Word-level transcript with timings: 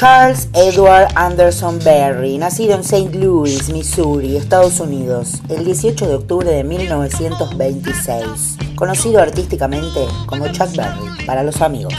Charles 0.00 0.48
Edward 0.54 1.08
Anderson 1.14 1.78
Berry, 1.84 2.38
nacido 2.38 2.74
en 2.74 2.80
St. 2.80 3.14
Louis, 3.18 3.68
Missouri, 3.68 4.34
Estados 4.34 4.80
Unidos, 4.80 5.42
el 5.50 5.62
18 5.62 6.08
de 6.08 6.14
octubre 6.14 6.50
de 6.50 6.64
1926, 6.64 8.56
conocido 8.76 9.20
artísticamente 9.20 10.00
como 10.24 10.48
Chuck 10.48 10.74
Berry 10.74 11.26
para 11.26 11.42
los 11.42 11.60
amigos. 11.60 11.92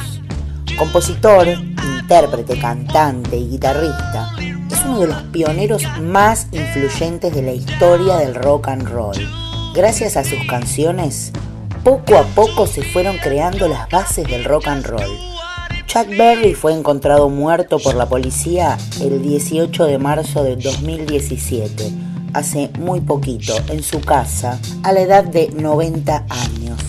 Compositor, 0.79 1.48
intérprete, 1.48 2.57
cantante 2.59 3.38
y 3.38 3.50
guitarrista, 3.50 4.31
es 4.71 4.83
uno 4.83 5.02
de 5.02 5.07
los 5.07 5.21
pioneros 5.25 5.83
más 6.02 6.47
influyentes 6.54 7.36
de 7.36 7.43
la 7.43 7.52
historia 7.52 8.18
del 8.18 8.33
rock 8.33 8.70
and 8.70 8.89
roll. 8.89 9.15
Gracias 9.75 10.18
a 10.18 10.23
sus 10.23 10.43
canciones, 10.49 11.31
poco 11.83 12.18
a 12.18 12.23
poco 12.23 12.65
se 12.65 12.81
fueron 12.81 13.20
creando 13.20 13.68
las 13.68 13.88
bases 13.91 14.27
del 14.27 14.43
rock 14.43 14.70
and 14.70 14.88
roll 14.88 15.30
Chuck 15.91 16.08
Berry 16.08 16.54
fue 16.54 16.72
encontrado 16.72 17.27
muerto 17.27 17.77
por 17.77 17.95
la 17.95 18.05
policía 18.05 18.77
el 19.02 19.22
18 19.22 19.84
de 19.88 19.98
marzo 19.98 20.41
de 20.41 20.55
2017, 20.55 21.91
hace 22.34 22.70
muy 22.80 23.02
poquito, 23.02 23.54
en 23.68 23.84
su 23.84 23.99
casa, 23.99 24.58
a 24.84 24.94
la 24.94 25.02
edad 25.02 25.26
de 25.26 25.49
90 25.49 26.27
años. 26.30 26.80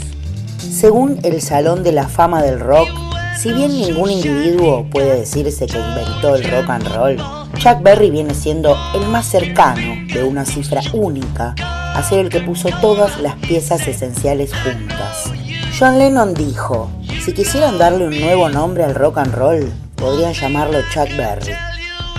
Según 0.59 1.19
el 1.25 1.43
Salón 1.43 1.83
de 1.83 1.91
la 1.91 2.07
Fama 2.07 2.45
del 2.45 2.61
Rock, 2.61 2.91
si 3.37 3.53
bien 3.53 3.73
ningún 3.73 4.09
individuo 4.09 4.87
puede 4.89 5.19
decirse 5.19 5.67
que 5.67 5.81
inventó 5.81 6.37
el 6.37 6.49
rock 6.49 6.71
and 6.71 6.87
roll, 6.95 7.17
Chuck 7.59 7.83
Berry 7.83 8.09
viene 8.09 8.35
siendo 8.35 8.77
el 8.95 9.09
más 9.09 9.27
cercano 9.27 9.97
de 10.15 10.23
una 10.23 10.45
cifra 10.45 10.81
única 10.93 11.57
a 11.59 12.01
ser 12.05 12.21
el 12.21 12.29
que 12.29 12.39
puso 12.39 12.69
todas 12.81 13.21
las 13.21 13.35
piezas 13.35 13.85
esenciales 13.89 14.53
juntas. 14.55 15.42
John 15.79 15.99
Lennon 15.99 16.35
dijo, 16.35 16.91
si 17.25 17.33
quisieran 17.33 17.79
darle 17.79 18.07
un 18.07 18.21
nuevo 18.21 18.49
nombre 18.49 18.85
al 18.85 18.95
rock 18.95 19.19
and 19.19 19.35
roll, 19.35 19.73
podrían 19.97 20.35
llamarlo 20.35 20.79
Chuck 20.93 21.09
Berry. 21.17 21.55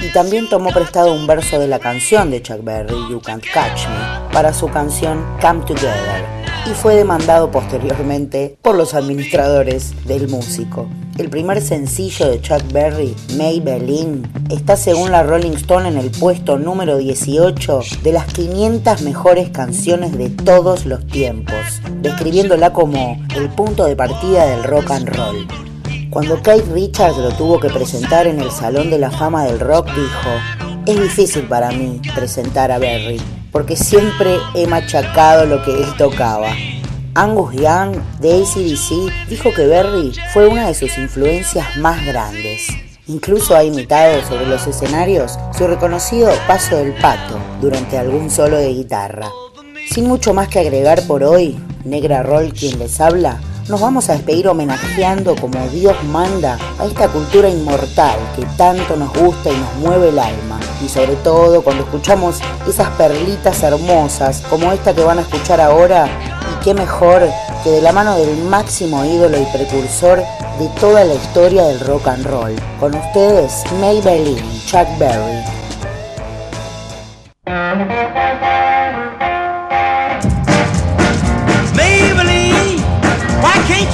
Y 0.01 0.11
también 0.11 0.49
tomó 0.49 0.71
prestado 0.71 1.13
un 1.13 1.27
verso 1.27 1.59
de 1.59 1.67
la 1.67 1.77
canción 1.77 2.31
de 2.31 2.41
Chuck 2.41 2.63
Berry, 2.63 2.95
You 3.09 3.21
Can't 3.21 3.43
Catch 3.53 3.87
Me, 3.87 4.33
para 4.33 4.51
su 4.53 4.67
canción 4.69 5.23
Come 5.39 5.63
Together, 5.65 6.42
y 6.65 6.73
fue 6.73 6.95
demandado 6.95 7.51
posteriormente 7.51 8.57
por 8.61 8.75
los 8.75 8.93
administradores 8.93 9.93
del 10.05 10.29
músico. 10.29 10.87
El 11.17 11.29
primer 11.29 11.61
sencillo 11.61 12.29
de 12.29 12.41
Chuck 12.41 12.63
Berry, 12.71 13.15
Maybelline, 13.37 14.23
está 14.49 14.75
según 14.75 15.11
la 15.11 15.23
Rolling 15.23 15.51
Stone 15.51 15.89
en 15.89 15.97
el 15.97 16.09
puesto 16.09 16.57
número 16.57 16.97
18 16.97 17.81
de 18.01 18.13
las 18.13 18.25
500 18.33 19.01
mejores 19.01 19.49
canciones 19.49 20.17
de 20.17 20.29
todos 20.29 20.85
los 20.85 21.05
tiempos, 21.05 21.81
describiéndola 22.01 22.73
como 22.73 23.17
el 23.35 23.49
punto 23.49 23.85
de 23.85 23.95
partida 23.95 24.45
del 24.45 24.63
rock 24.63 24.91
and 24.91 25.09
roll. 25.09 25.47
Cuando 26.09 26.37
Kate 26.37 26.65
Richards 26.71 27.17
lo 27.17 27.31
tuvo 27.31 27.59
que 27.59 27.69
presentar 27.69 28.25
en 28.25 28.39
el 28.39 28.51
Salón 28.51 28.89
de 28.89 28.99
la 28.99 29.11
Fama 29.11 29.45
del 29.45 29.59
Rock, 29.59 29.87
dijo, 29.87 30.29
es 30.85 31.01
difícil 31.01 31.43
para 31.43 31.71
mí 31.71 32.01
presentar 32.15 32.71
a 32.71 32.77
Berry, 32.77 33.19
porque 33.53 33.77
siempre 33.77 34.37
he 34.55 34.67
machacado 34.67 35.45
lo 35.45 35.63
que 35.63 35.71
él 35.71 35.85
tocaba. 35.97 36.49
Angus 37.15 37.53
Young 37.53 37.95
de 38.19 38.41
ACDC 38.41 39.29
dijo 39.29 39.53
que 39.53 39.67
Berry 39.67 40.11
fue 40.33 40.47
una 40.47 40.67
de 40.67 40.73
sus 40.73 40.97
influencias 40.97 41.77
más 41.77 42.03
grandes. 42.05 42.67
Incluso 43.07 43.55
ha 43.55 43.63
imitado 43.63 44.21
sobre 44.27 44.47
los 44.47 44.65
escenarios 44.65 45.37
su 45.55 45.67
reconocido 45.67 46.31
paso 46.47 46.75
del 46.77 46.93
pato 46.95 47.37
durante 47.61 47.97
algún 47.97 48.31
solo 48.31 48.57
de 48.57 48.73
guitarra. 48.73 49.29
Sin 49.89 50.07
mucho 50.07 50.33
más 50.33 50.47
que 50.47 50.59
agregar 50.59 51.05
por 51.05 51.23
hoy, 51.23 51.55
Negra 51.85 52.23
Roll 52.23 52.51
quien 52.51 52.79
les 52.79 52.99
habla, 52.99 53.39
nos 53.69 53.79
vamos 53.79 54.09
a 54.09 54.13
despedir 54.13 54.47
homenajeando 54.47 55.35
como 55.35 55.57
Dios 55.69 55.95
manda 56.05 56.57
a 56.79 56.85
esta 56.85 57.07
cultura 57.07 57.49
inmortal 57.49 58.17
que 58.35 58.45
tanto 58.57 58.95
nos 58.95 59.13
gusta 59.13 59.49
y 59.49 59.57
nos 59.57 59.75
mueve 59.75 60.09
el 60.09 60.19
alma. 60.19 60.59
Y 60.83 60.89
sobre 60.89 61.15
todo 61.17 61.61
cuando 61.61 61.83
escuchamos 61.83 62.39
esas 62.67 62.89
perlitas 62.91 63.63
hermosas 63.63 64.43
como 64.49 64.71
esta 64.71 64.93
que 64.93 65.03
van 65.03 65.19
a 65.19 65.21
escuchar 65.21 65.61
ahora 65.61 66.07
qué 66.63 66.73
mejor 66.73 67.21
que 67.63 67.69
de 67.69 67.81
la 67.81 67.91
mano 67.91 68.15
del 68.15 68.37
máximo 68.45 69.03
ídolo 69.05 69.37
y 69.39 69.45
precursor 69.45 70.19
de 70.59 70.67
toda 70.79 71.03
la 71.03 71.13
historia 71.13 71.63
del 71.63 71.79
rock 71.81 72.07
and 72.07 72.25
roll. 72.25 72.55
Con 72.79 72.95
ustedes, 72.95 73.63
Maybelline, 73.79 74.43
Chuck 74.65 74.87
Berry. 74.97 75.43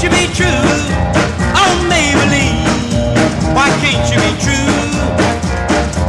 You 0.03 0.09
be 0.09 0.31
true? 0.31 0.47
Oh 1.59 1.73
Maybelline, 1.91 2.63
why 3.51 3.67
can't 3.83 4.05
you 4.07 4.15
be 4.15 4.31
true? 4.39 4.71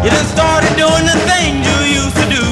You 0.05 0.11
started 0.31 0.71
doing 0.79 1.05
the 1.11 1.19
things 1.27 1.67
you 1.67 1.99
used 1.99 2.15
to 2.23 2.27
do. 2.31 2.45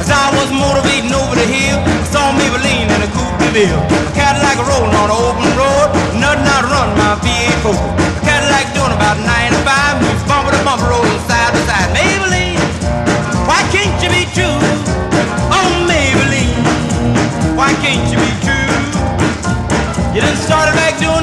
As 0.00 0.08
I 0.08 0.32
was 0.32 0.48
motivating 0.48 1.12
over 1.12 1.36
the 1.36 1.44
hill. 1.44 1.76
Saw 2.08 2.32
Maybelline 2.32 2.88
in 2.88 3.00
a 3.04 3.10
coupe. 3.12 3.44
A 3.52 4.12
Cadillac 4.16 4.56
rolling 4.64 4.94
on 4.96 5.12
an 5.12 5.20
open 5.20 5.50
road. 5.60 5.88
Nothing 6.16 6.48
my 6.96 7.20
V8 7.20 7.62
4. 7.62 7.72
A 7.72 8.20
Cadillac 8.24 8.72
doing 8.72 8.94
about 8.96 9.20
95. 9.20 10.00
Moves 10.00 10.24
bumper 10.24 10.56
side 11.28 11.52
to 11.52 11.60
side. 11.68 11.92
Maybelline, 11.92 12.56
why 13.46 13.60
can't 13.68 14.00
you 14.00 14.08
be 14.08 14.24
true? 14.32 14.91
Started 20.52 20.74
back 20.76 20.98
doing 21.00 21.21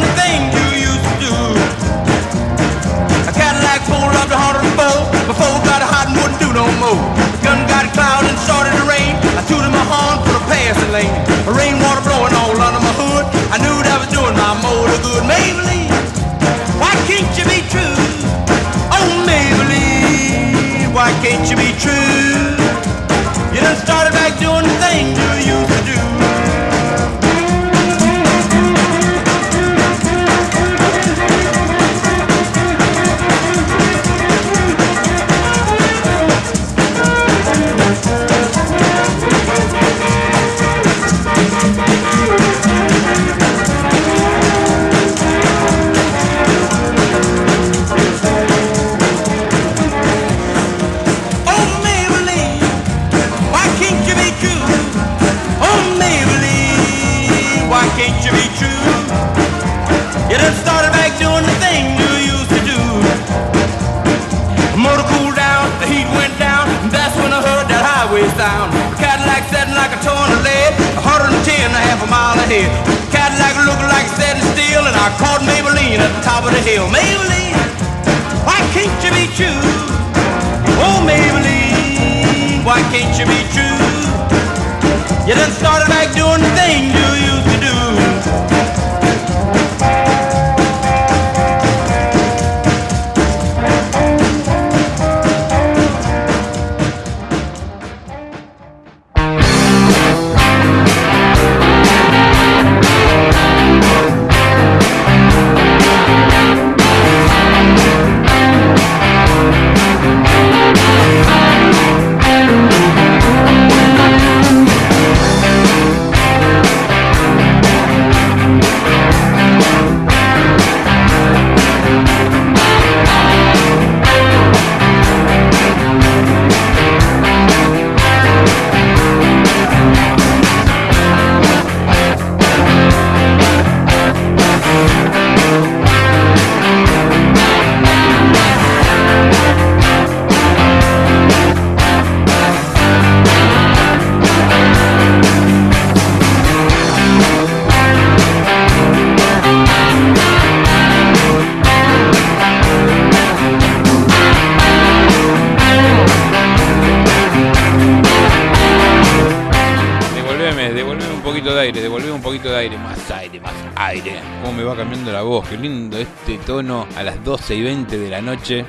12 167.30 167.56
y 167.56 167.62
20 167.62 168.00
de 168.00 168.10
la 168.10 168.22
noche. 168.24 168.66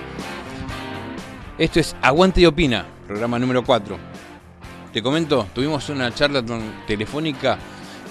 Esto 1.57 1.81
es 1.81 1.97
Aguante 2.03 2.43
y 2.43 2.45
Opina, 2.45 2.85
programa 3.07 3.39
número 3.39 3.65
4. 3.65 3.97
Te 4.93 5.03
comento, 5.03 5.47
tuvimos 5.55 5.89
una 5.89 6.13
charla 6.15 6.45
telefónica 6.87 7.57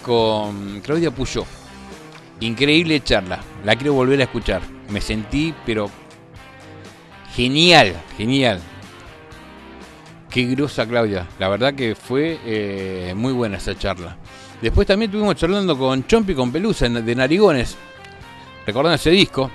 con 0.01 0.81
Claudia 0.81 1.11
Puyó. 1.11 1.45
Increíble 2.39 3.03
charla, 3.03 3.39
la 3.63 3.75
quiero 3.75 3.93
volver 3.93 4.21
a 4.21 4.23
escuchar. 4.23 4.63
Me 4.89 5.01
sentí, 5.01 5.53
pero 5.67 5.91
genial, 7.35 7.93
genial. 8.17 8.59
Qué 10.31 10.45
grosa 10.45 10.87
Claudia, 10.87 11.27
la 11.37 11.47
verdad 11.49 11.75
que 11.75 11.93
fue 11.93 12.39
eh, 12.43 13.13
muy 13.15 13.33
buena 13.33 13.57
esa 13.57 13.77
charla. 13.77 14.17
Después 14.63 14.87
también 14.87 15.11
estuvimos 15.11 15.35
charlando 15.35 15.77
con 15.77 16.07
Chompi 16.07 16.33
con 16.33 16.51
Pelusa 16.51 16.89
de 16.89 17.15
Narigones, 17.15 17.77
recordando 18.65 18.95
ese 18.95 19.11
disco. 19.11 19.51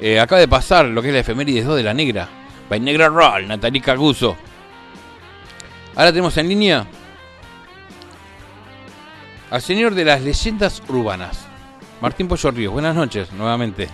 Eh, 0.00 0.18
acaba 0.20 0.40
de 0.40 0.48
pasar 0.48 0.86
lo 0.86 1.00
que 1.00 1.08
es 1.08 1.14
la 1.14 1.20
efemérides 1.20 1.64
2 1.64 1.76
de 1.76 1.82
la 1.82 1.94
negra, 1.94 2.28
by 2.68 2.80
Negra 2.80 3.08
Roll, 3.08 3.46
Natalie 3.46 3.80
Caguso. 3.80 4.36
Ahora 5.94 6.10
tenemos 6.10 6.36
en 6.36 6.48
línea 6.48 6.86
al 9.50 9.62
señor 9.62 9.94
de 9.94 10.04
las 10.04 10.20
leyendas 10.22 10.82
urbanas, 10.88 11.46
Martín 12.00 12.26
Pollo 12.26 12.50
Ríos. 12.50 12.72
Buenas 12.72 12.96
noches, 12.96 13.32
nuevamente. 13.32 13.88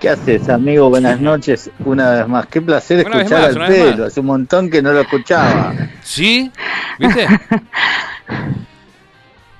¿Qué 0.00 0.08
haces, 0.08 0.48
amigo? 0.48 0.90
Buenas 0.90 1.20
noches, 1.20 1.70
una 1.84 2.10
vez 2.10 2.28
más. 2.28 2.46
Qué 2.46 2.60
placer 2.60 3.00
escuchar 3.00 3.44
al 3.44 3.66
pelo. 3.66 4.06
Hace 4.06 4.20
un 4.20 4.26
montón 4.26 4.70
que 4.70 4.82
no 4.82 4.92
lo 4.92 5.00
escuchaba. 5.00 5.74
¿Sí? 6.02 6.50
¿Viste? 6.98 7.26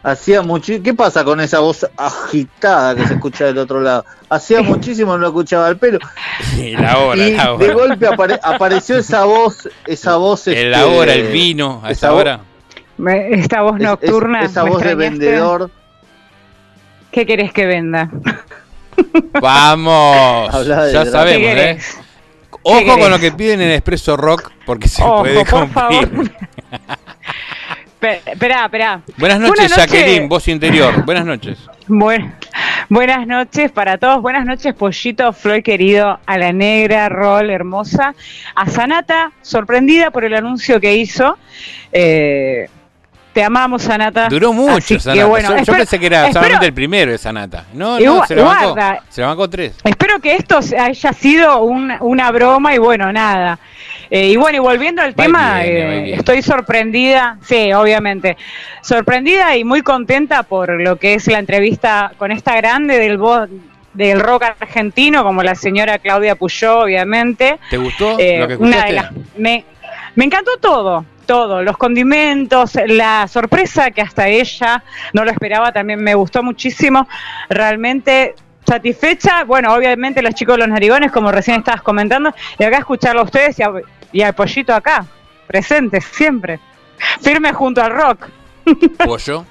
Hacía 0.02 0.42
mucho. 0.42 0.74
¿Qué 0.82 0.94
pasa 0.94 1.24
con 1.24 1.40
esa 1.40 1.58
voz 1.58 1.86
agitada 1.96 2.94
que 2.94 3.06
se 3.06 3.14
escucha 3.14 3.46
del 3.46 3.58
otro 3.58 3.80
lado? 3.80 4.04
Hacía 4.30 4.62
muchísimo 4.62 5.12
no 5.12 5.18
lo 5.18 5.26
escuchaba 5.28 5.66
al 5.66 5.76
pelo. 5.76 5.98
Y 6.56 6.76
la 6.76 6.98
hora, 6.98 7.26
y 7.26 7.32
de 7.32 7.74
golpe 7.74 8.06
apareció 8.42 8.98
esa 8.98 9.24
voz, 9.24 9.68
esa 9.86 10.16
voz. 10.16 10.46
En 10.46 10.70
la 10.70 10.86
hora, 10.86 11.14
el 11.14 11.28
vino, 11.32 11.80
a 11.82 11.90
esa 11.90 12.12
hora. 12.12 12.40
esta 13.30 13.62
voz 13.62 13.78
nocturna. 13.78 14.42
esa 14.42 14.62
voz 14.62 14.82
de 14.82 14.94
vendedor. 14.94 15.70
¿Qué 17.10 17.26
querés 17.26 17.52
que 17.52 17.66
venda? 17.66 18.10
Vamos, 19.40 20.66
ya 20.66 21.06
sabemos, 21.06 21.48
¿eh? 21.48 21.78
Ojo 22.62 22.98
con 22.98 23.10
lo 23.10 23.18
que 23.18 23.32
piden 23.32 23.60
en 23.62 23.70
Expreso 23.70 24.16
Rock, 24.16 24.50
porque 24.66 24.88
se 24.88 25.02
puede 25.02 25.44
cumplir. 25.44 26.32
Espera, 28.00 28.64
espera. 28.66 29.00
Buenas 29.16 29.40
noches, 29.40 29.74
Jacqueline, 29.74 30.28
voz 30.28 30.46
interior. 30.46 31.04
Buenas 31.04 31.26
noches. 31.26 31.58
buenas 32.88 33.26
noches 33.26 33.72
para 33.72 33.98
todos. 33.98 34.22
Buenas 34.22 34.46
noches, 34.46 34.72
Pollito, 34.74 35.32
Floyd 35.32 35.64
querido, 35.64 36.20
a 36.24 36.38
la 36.38 36.52
negra, 36.52 37.08
Rol, 37.08 37.50
hermosa. 37.50 38.14
A 38.54 38.68
Sanata, 38.68 39.32
sorprendida 39.42 40.12
por 40.12 40.24
el 40.24 40.34
anuncio 40.34 40.80
que 40.80 40.94
hizo. 40.94 41.36
Eh, 41.90 42.68
te 43.32 43.42
amamos, 43.42 43.82
Sanata. 43.82 44.28
Duró 44.28 44.52
mucho, 44.52 45.00
Sanata. 45.00 45.62
yo, 45.64 45.72
pensé 45.74 45.98
que 45.98 46.06
era 46.06 46.32
solamente 46.32 46.66
el 46.66 46.74
primero 46.74 47.10
de 47.10 47.18
Sanata. 47.18 47.64
No, 47.72 47.98
no, 47.98 48.24
se, 48.26 48.36
lo 48.36 48.44
bancó, 48.44 48.76
se 49.08 49.22
bancó 49.22 49.50
tres. 49.50 49.74
Espero 49.82 50.20
que 50.20 50.36
esto 50.36 50.60
haya 50.78 51.12
sido 51.12 51.62
una 51.62 52.30
broma 52.30 52.76
y 52.76 52.78
bueno, 52.78 53.12
nada. 53.12 53.58
Eh, 54.10 54.28
y 54.28 54.36
bueno, 54.36 54.56
y 54.56 54.60
volviendo 54.60 55.02
al 55.02 55.14
tema, 55.14 55.64
eh, 55.64 56.14
estoy 56.14 56.42
sorprendida, 56.42 57.38
sí, 57.42 57.72
obviamente, 57.72 58.36
sorprendida 58.82 59.56
y 59.56 59.64
muy 59.64 59.82
contenta 59.82 60.42
por 60.42 60.80
lo 60.80 60.96
que 60.96 61.14
es 61.14 61.26
la 61.26 61.38
entrevista 61.38 62.12
con 62.16 62.32
esta 62.32 62.56
grande 62.56 62.98
del 62.98 63.18
del 63.94 64.20
rock 64.20 64.44
argentino, 64.60 65.24
como 65.24 65.42
la 65.42 65.56
señora 65.56 65.98
Claudia 65.98 66.36
Puyó, 66.36 66.80
obviamente. 66.80 67.58
¿Te 67.68 67.78
gustó 67.78 68.16
eh, 68.18 68.38
lo 68.38 68.46
que 68.46 68.56
Una 68.56 68.84
de 68.84 68.92
las, 68.92 69.10
me, 69.36 69.64
me 70.14 70.24
encantó 70.24 70.52
todo, 70.60 71.04
todo, 71.26 71.62
los 71.62 71.76
condimentos, 71.76 72.78
la 72.86 73.26
sorpresa 73.26 73.90
que 73.90 74.00
hasta 74.00 74.28
ella 74.28 74.84
no 75.12 75.24
lo 75.24 75.30
esperaba, 75.32 75.72
también 75.72 76.02
me 76.02 76.14
gustó 76.14 76.42
muchísimo. 76.42 77.08
Realmente 77.48 78.36
satisfecha, 78.68 79.44
bueno, 79.44 79.74
obviamente 79.74 80.22
los 80.22 80.34
chicos 80.34 80.54
de 80.54 80.58
los 80.58 80.68
narigones, 80.68 81.10
como 81.10 81.32
recién 81.32 81.60
estabas 81.60 81.82
comentando, 81.82 82.34
y 82.58 82.64
acá 82.64 82.78
escucharlo 82.78 83.22
a 83.22 83.24
ustedes 83.24 83.58
y, 83.58 83.62
al 84.22 84.34
pollito 84.34 84.74
acá, 84.74 85.06
presente 85.46 86.00
siempre, 86.00 86.60
firme 87.20 87.52
junto 87.52 87.82
al 87.82 87.92
rock. 87.92 88.28
¿Pollo? 89.04 89.44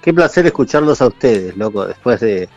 Qué 0.00 0.14
placer 0.14 0.46
escucharlos 0.46 1.00
a 1.02 1.08
ustedes, 1.08 1.56
loco, 1.56 1.86
después 1.86 2.20
de 2.20 2.48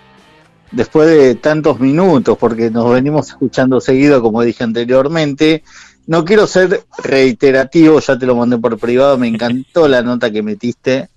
después 0.72 1.10
de 1.10 1.36
tantos 1.36 1.80
minutos, 1.80 2.38
porque 2.38 2.70
nos 2.70 2.92
venimos 2.92 3.30
escuchando 3.30 3.82
seguido, 3.82 4.22
como 4.22 4.44
dije 4.44 4.64
anteriormente, 4.64 5.64
no 6.08 6.26
quiero 6.26 6.48
ser 6.48 6.84
reiterativo, 7.04 8.00
ya 8.00 8.18
te 8.18 8.26
lo 8.26 8.36
mandé 8.36 8.58
por 8.58 8.78
privado, 8.78 9.18
me 9.18 9.28
encantó 9.28 9.88
la 9.88 10.02
nota 10.02 10.32
que 10.32 10.42
metiste. 10.42 11.10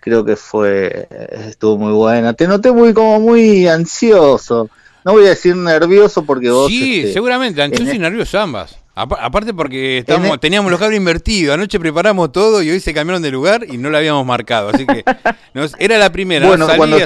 Creo 0.00 0.24
que 0.24 0.36
fue 0.36 1.08
estuvo 1.48 1.76
muy 1.76 1.92
buena. 1.92 2.32
Te 2.34 2.46
noté 2.46 2.70
muy 2.70 2.94
como 2.94 3.20
muy 3.20 3.66
ansioso. 3.66 4.70
No 5.08 5.14
voy 5.14 5.24
a 5.24 5.30
decir 5.30 5.56
nervioso 5.56 6.22
porque 6.26 6.50
vos 6.50 6.68
Sí, 6.68 6.98
este, 6.98 7.14
seguramente, 7.14 7.62
ansioso 7.62 7.94
y 7.94 7.96
e- 7.96 7.98
nervioso 7.98 8.38
ambas. 8.38 8.76
Aparte 8.94 9.54
porque 9.54 9.96
estábamos, 9.96 10.36
e- 10.36 10.38
teníamos 10.38 10.70
los 10.70 10.78
cables 10.78 10.98
invertidos, 10.98 11.54
anoche 11.54 11.80
preparamos 11.80 12.30
todo 12.30 12.62
y 12.62 12.68
hoy 12.68 12.78
se 12.78 12.92
cambiaron 12.92 13.22
de 13.22 13.30
lugar 13.30 13.64
y 13.66 13.78
no 13.78 13.88
lo 13.88 13.96
habíamos 13.96 14.26
marcado, 14.26 14.68
así 14.68 14.84
que 14.84 15.04
era 15.78 15.96
la 15.96 16.12
primera, 16.12 16.46
bueno, 16.46 16.66
cuando, 16.76 16.98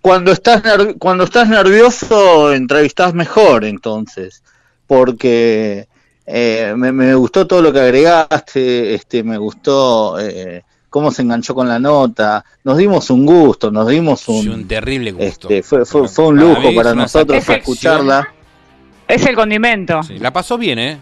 Cuando, 0.00 0.30
estás 0.30 0.62
cuando 1.00 1.24
estás 1.24 1.48
nervioso 1.48 2.52
entrevistás 2.52 3.14
mejor 3.14 3.64
entonces, 3.64 4.44
porque 4.86 5.88
eh, 6.26 6.72
me, 6.76 7.16
gustó 7.16 7.48
todo 7.48 7.62
lo 7.62 7.72
que 7.72 7.80
agregaste, 7.80 8.94
este, 8.94 9.24
me 9.24 9.38
gustó 9.38 10.20
eh, 10.20 10.62
cómo 10.94 11.10
se 11.10 11.22
enganchó 11.22 11.56
con 11.56 11.68
la 11.68 11.80
nota, 11.80 12.44
nos 12.62 12.78
dimos 12.78 13.10
un 13.10 13.26
gusto, 13.26 13.68
nos 13.72 13.88
dimos 13.88 14.28
un, 14.28 14.48
un 14.48 14.68
terrible 14.68 15.10
gusto. 15.10 15.48
Este, 15.48 15.64
fue, 15.64 15.84
fue, 15.84 16.26
un 16.28 16.36
lujo 16.36 16.72
para 16.72 16.94
nosotros 16.94 17.48
escucharla. 17.48 18.32
Es 19.08 19.26
el 19.26 19.34
condimento. 19.34 20.02
la 20.20 20.32
pasó 20.32 20.56
bien, 20.56 20.78
¿eh? 20.78 20.98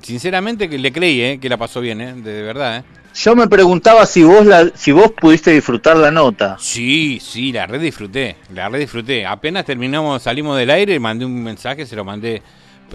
Sinceramente 0.00 0.66
que 0.66 0.78
le 0.78 0.90
creí, 0.90 1.20
¿eh? 1.20 1.38
Que 1.38 1.50
la 1.50 1.58
pasó 1.58 1.82
bien, 1.82 2.00
¿eh? 2.00 2.14
De, 2.14 2.40
verdad, 2.40 2.78
¿eh? 2.78 2.84
Yo 3.14 3.36
me 3.36 3.48
preguntaba 3.48 4.06
si 4.06 4.22
vos 4.22 4.46
la, 4.46 4.70
si 4.74 4.92
vos 4.92 5.10
pudiste 5.10 5.50
disfrutar 5.50 5.98
la 5.98 6.10
nota. 6.10 6.56
Sí, 6.58 7.20
sí, 7.20 7.52
la 7.52 7.66
redisfruté, 7.66 8.36
la 8.54 8.70
redisfruté. 8.70 9.26
Apenas 9.26 9.66
terminamos, 9.66 10.22
salimos 10.22 10.56
del 10.56 10.70
aire, 10.70 10.98
mandé 10.98 11.26
un 11.26 11.42
mensaje, 11.42 11.84
se 11.84 11.96
lo 11.96 12.04
mandé 12.06 12.40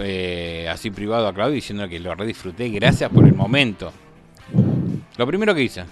eh, 0.00 0.68
así 0.68 0.90
privado 0.90 1.28
a 1.28 1.32
Claudio 1.32 1.54
diciendo 1.54 1.88
que 1.88 2.00
lo 2.00 2.12
re 2.16 2.26
disfruté. 2.26 2.68
Gracias 2.70 3.08
por 3.08 3.24
el 3.24 3.34
momento. 3.34 3.92
Lo 5.16 5.26
primero 5.26 5.54
que 5.54 5.62
hice. 5.62 5.84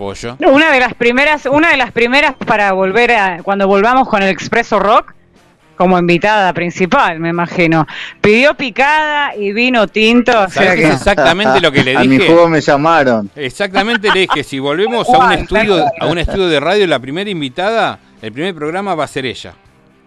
Pollo. 0.00 0.38
Una 0.38 0.72
de 0.72 0.80
las 0.80 0.94
primeras, 0.94 1.44
una 1.44 1.68
de 1.68 1.76
las 1.76 1.92
primeras 1.92 2.34
para 2.34 2.72
volver 2.72 3.12
a 3.12 3.42
cuando 3.42 3.68
volvamos 3.68 4.08
con 4.08 4.22
el 4.22 4.30
Expreso 4.30 4.78
Rock 4.78 5.12
como 5.76 5.98
invitada 5.98 6.54
principal, 6.54 7.20
me 7.20 7.28
imagino. 7.28 7.86
Pidió 8.22 8.54
picada 8.54 9.36
y 9.36 9.52
vino 9.52 9.86
tinto. 9.88 10.44
exactamente 10.44 11.60
lo 11.60 11.70
que 11.70 11.84
le 11.84 11.90
dije. 11.90 12.02
A 12.02 12.04
mi 12.04 12.16
juego 12.16 12.48
me 12.48 12.62
llamaron. 12.62 13.30
Exactamente 13.36 14.10
le 14.10 14.20
dije, 14.20 14.42
si 14.42 14.58
volvemos 14.58 15.06
a 15.06 15.18
un 15.18 15.32
estudio, 15.32 15.84
a 16.00 16.06
un 16.06 16.16
estudio 16.16 16.48
de 16.48 16.60
radio, 16.60 16.86
la 16.86 16.98
primera 16.98 17.28
invitada, 17.28 17.98
el 18.22 18.32
primer 18.32 18.54
programa 18.54 18.94
va 18.94 19.04
a 19.04 19.08
ser 19.08 19.26
ella. 19.26 19.52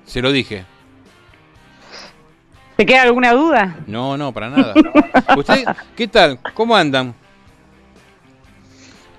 Se 0.06 0.24
lo 0.24 0.32
dije. 0.32 0.66
¿Te 2.78 2.84
queda 2.84 3.04
alguna 3.04 3.32
duda? 3.34 3.76
No, 3.86 4.18
no, 4.18 4.32
para 4.32 4.50
nada. 4.50 4.74
¿Usted 5.38 5.66
qué 5.96 6.08
tal? 6.08 6.40
¿Cómo 6.56 6.76
andan? 6.76 7.14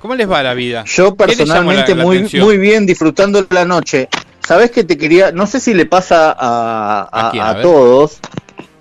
¿Cómo 0.04 0.16
les 0.16 0.30
va 0.30 0.42
la 0.42 0.52
vida? 0.52 0.84
Yo 0.84 1.14
personalmente 1.14 1.94
muy, 1.94 2.28
muy 2.34 2.58
bien, 2.58 2.84
disfrutando 2.84 3.46
la 3.48 3.64
noche. 3.64 4.10
¿Sabes 4.46 4.70
que 4.70 4.84
te 4.84 4.98
quería? 4.98 5.32
No 5.32 5.46
sé 5.46 5.60
si 5.60 5.72
le 5.72 5.86
pasa 5.86 6.36
a, 6.38 7.58
todos, 7.62 8.18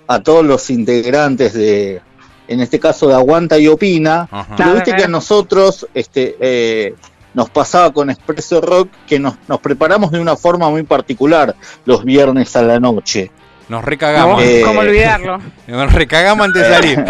a 0.06 0.20
todos 0.20 0.44
los 0.44 0.68
integrantes 0.68 1.54
de, 1.54 2.02
en 2.46 2.60
este 2.60 2.78
caso 2.78 3.08
de 3.08 3.14
Aguanta 3.14 3.56
y 3.56 3.68
Opina, 3.68 4.28
pero 4.54 4.74
viste 4.74 4.94
que 4.94 5.04
a 5.04 5.08
nosotros, 5.08 5.88
este, 5.94 6.36
eh, 6.40 6.94
nos 7.32 7.48
pasaba 7.48 7.90
con 7.94 8.10
Expreso 8.10 8.60
Rock 8.60 8.90
que 9.06 9.18
nos, 9.18 9.36
nos 9.48 9.60
preparamos 9.60 10.10
de 10.10 10.20
una 10.20 10.36
forma 10.36 10.68
muy 10.68 10.82
particular 10.82 11.56
los 11.86 12.04
viernes 12.04 12.54
a 12.54 12.60
la 12.60 12.78
noche. 12.78 13.30
Nos 13.70 13.82
recagamos. 13.82 14.42
Eh, 14.42 14.60
¿Cómo 14.62 14.80
olvidarlo? 14.80 15.38
Nos 15.68 15.90
recagamos 15.90 16.44
antes 16.44 16.68
de 16.68 16.68
salir. 16.68 17.04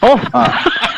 oh. 0.00 0.16
ah. 0.32 0.64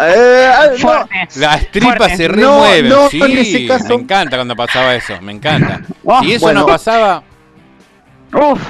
eh, 0.00 0.50
no. 0.82 1.08
Las 1.36 1.70
tripas 1.70 2.16
se 2.16 2.28
remueven. 2.28 2.88
No, 2.88 3.08
sí, 3.08 3.18
me 3.20 3.94
encanta 3.94 4.36
cuando 4.36 4.56
pasaba 4.56 4.94
eso. 4.94 5.20
Me 5.20 5.32
encanta. 5.32 5.80
Oh, 6.04 6.20
si 6.22 6.32
eso 6.34 6.52
no 6.52 6.66
pasaba. 6.66 7.22
Uf. 8.32 8.60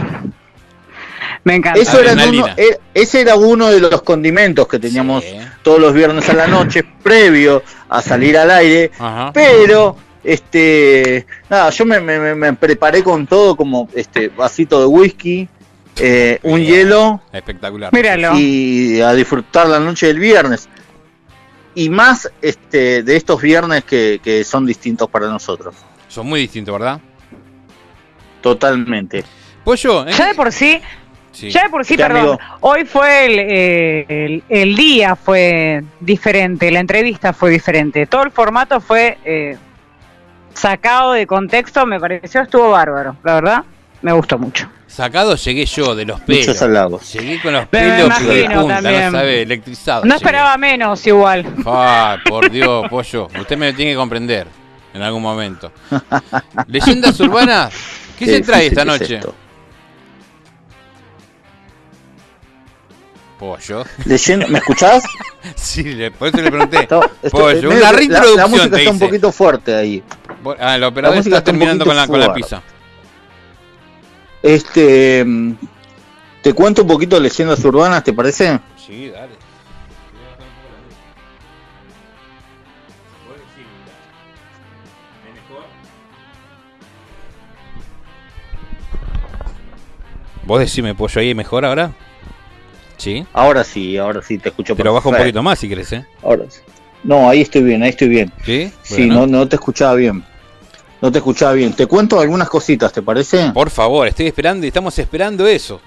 Me 1.45 1.57
encanta. 1.57 1.79
Eso 1.81 2.01
era 2.01 2.13
uno, 2.27 2.47
eh, 2.57 2.79
ese 2.95 3.21
era 3.21 3.37
uno 3.37 3.69
de 3.69 3.81
los 3.81 4.03
condimentos 4.03 4.67
que 4.67 4.79
teníamos 4.79 5.25
Sí. 5.25 5.37
todos 5.63 5.79
los 5.79 5.93
viernes 5.93 6.29
a 6.31 6.33
la 6.35 6.47
noche, 6.47 6.83
previo 7.03 7.63
a 7.89 8.01
salir 8.01 8.39
al 8.39 8.51
aire. 8.51 8.91
Ajá. 8.99 9.31
Pero, 9.33 9.97
este, 10.23 11.27
nada, 11.51 11.69
yo 11.71 11.85
me, 11.85 12.01
me- 12.01 12.35
me- 12.35 12.53
preparé 12.55 13.03
con 13.03 13.27
todo, 13.27 13.57
como 13.57 13.89
este 13.95 14.29
vasito 14.29 14.81
de 14.81 14.87
whisky, 14.87 15.49
eh, 15.97 16.39
un 16.45 16.61
hielo 16.61 17.21
Espectacular. 17.33 17.93
Míralo. 17.93 18.33
y 18.39 19.01
a 19.03 19.13
disfrutar 19.13 19.69
la 19.69 19.79
noche 19.81 20.07
del 20.07 20.19
viernes. 20.19 20.69
Y 21.75 21.89
más 21.89 22.31
este, 22.41 23.03
de 23.03 23.17
estos 23.17 23.41
viernes 23.43 23.85
que, 23.85 24.21
que 24.23 24.45
son 24.45 24.65
distintos 24.67 25.09
para 25.11 25.27
nosotros. 25.29 25.75
Son 26.09 26.27
muy 26.27 26.41
distintos, 26.41 26.73
¿verdad? 26.73 27.01
Totalmente. 28.41 29.25
Pollo, 29.65 30.07
¿eh? 30.07 30.13
Ya 30.17 30.27
de 30.29 30.35
por 30.35 30.53
sí, 30.53 30.81
Sí. 31.33 31.51
ya 31.51 31.65
de 31.65 31.69
por 31.71 31.85
sí, 31.85 31.97
perdón. 31.97 32.19
amigo. 32.19 32.39
Hoy 32.61 32.85
fue 32.85 33.27
el, 33.27 33.39
eh, 33.41 34.07
el, 34.09 34.45
el 34.49 34.77
día 34.77 35.17
fue 35.17 35.83
diferente, 35.99 36.71
la 36.71 36.79
entrevista 36.79 37.33
fue 37.33 37.51
diferente. 37.51 38.07
Todo 38.07 38.23
el 38.23 38.31
formato 38.31 38.81
fue 38.81 39.19
eh, 39.25 39.57
sacado 40.53 41.13
de 41.13 41.27
contexto, 41.27 41.85
me 41.87 41.99
pareció 41.99 42.43
estuvo 42.43 42.71
bárbaro, 42.71 43.17
la 43.25 43.35
verdad, 43.35 43.65
me 44.03 44.13
gustó 44.13 44.39
mucho. 44.39 44.69
Sacado 44.95 45.35
llegué 45.35 45.67
yo 45.67 45.97
de 45.97 46.05
los 46.05 46.21
pelos. 46.21 46.47
Muchos 46.47 46.63
halagos. 46.63 47.13
Llegué 47.13 47.43
con 47.43 47.53
los 47.53 47.63
Me 47.63 47.67
pelos 47.67 48.19
de 48.21 48.45
punta, 48.45 48.75
también. 48.81 49.05
no 49.07 49.11
sabe, 49.19 49.43
electrizado. 49.43 50.01
No 50.05 50.07
llegué. 50.15 50.17
esperaba 50.17 50.57
menos 50.57 51.05
igual. 51.07 51.53
Ay, 51.67 52.19
por 52.29 52.49
Dios, 52.49 52.89
pollo. 52.89 53.29
Usted 53.41 53.57
me 53.57 53.73
tiene 53.73 53.91
que 53.91 53.97
comprender 53.97 54.47
en 54.93 55.03
algún 55.03 55.21
momento. 55.21 55.73
Leyendas 56.69 57.19
urbanas, 57.19 57.75
¿qué 58.17 58.27
se 58.27 58.41
trae 58.43 58.67
esta 58.69 58.83
es 58.83 58.87
noche? 58.87 59.21
Pollo. 63.39 63.85
Leyenda- 64.05 64.47
¿Me 64.47 64.59
escuchás? 64.59 65.05
Sí, 65.57 65.83
le- 65.83 66.11
por 66.11 66.29
eso 66.29 66.39
le 66.39 66.51
pregunté. 66.51 66.83
Esto- 66.83 67.11
esto- 67.23 67.37
Pollo, 67.37 67.69
una 67.71 67.91
que 67.91 68.09
la- 68.09 68.47
música 68.47 68.71
te 68.71 68.77
está 68.79 68.91
un 68.93 68.99
poquito 68.99 69.31
fuerte 69.33 69.75
ahí. 69.75 70.03
Ah, 70.59 70.77
el 70.77 70.85
operador 70.85 71.17
La 71.17 71.21
música 71.21 71.37
está 71.37 71.39
está 71.39 71.45
terminando 71.45 71.85
con 71.85 71.97
la, 71.97 72.07
con 72.07 72.21
la 72.21 72.33
pizza. 72.33 72.63
Este, 74.45 75.25
te 76.43 76.53
cuento 76.53 76.83
un 76.83 76.89
poquito 76.89 77.17
de 77.17 77.23
leyendas 77.23 77.65
urbanas, 77.65 78.05
¿te 78.05 78.13
parece? 78.13 78.61
Sí, 78.77 79.09
dale. 79.09 79.33
Vos 90.45 90.61
decime, 90.61 90.95
pollo, 90.95 91.23
ahí 91.23 91.35
mejor 91.35 91.65
ahora. 91.65 91.93
Sí. 92.99 93.27
Ahora 93.33 93.65
sí, 93.65 93.97
ahora 93.97 94.21
sí 94.21 94.37
te 94.37 94.51
escucho. 94.51 94.77
Pero 94.77 94.93
baja 94.93 95.09
un 95.09 95.17
poquito 95.17 95.43
más 95.43 95.59
si 95.59 95.71
querés, 95.71 95.91
¿eh? 95.95 96.07
Ahora 96.23 96.45
sí. 96.51 96.61
No, 97.03 97.31
ahí 97.31 97.41
estoy 97.41 97.63
bien, 97.63 97.83
ahí 97.83 97.89
estoy 97.89 98.09
bien. 98.09 98.31
Sí. 98.45 98.71
Sí, 98.83 99.07
no, 99.09 99.27
no 99.27 99.49
te 99.49 99.57
escuchaba 99.57 99.95
bien. 99.95 100.23
No 101.05 101.13
te 101.13 101.19
escuchaba 101.19 101.53
bien. 101.53 101.75
Te 101.75 101.85
cuento 101.87 102.19
algunas 102.19 102.49
cositas, 102.49 102.91
¿te 102.91 103.03
parece? 103.03 103.51
Por 103.53 103.69
favor, 103.69 104.09
estoy 104.09 104.27
esperando 104.27 104.65
y 104.65 104.69
estamos 104.69 104.99
esperando 104.99 105.47
eso. 105.47 105.79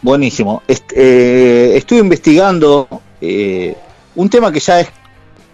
Buenísimo. 0.00 0.62
Est- 0.66 0.90
eh, 0.96 1.76
estuve 1.76 1.98
investigando 1.98 2.88
eh, 3.20 3.76
un 4.14 4.30
tema 4.30 4.50
que 4.50 4.58
ya 4.58 4.80
es, 4.80 4.88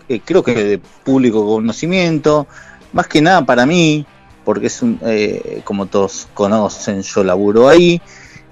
eh, 0.09 0.21
creo 0.25 0.45
que 0.45 0.55
de 0.55 0.79
público 0.79 1.45
conocimiento, 1.45 2.47
más 2.93 3.09
que 3.09 3.21
nada 3.21 3.45
para 3.45 3.67
mí, 3.67 4.07
porque 4.45 4.69
es 4.69 4.81
un, 4.81 5.01
eh, 5.05 5.63
como 5.65 5.87
todos 5.87 6.29
conocen, 6.33 7.03
yo 7.03 7.25
laburo 7.25 7.69
ahí. 7.69 8.01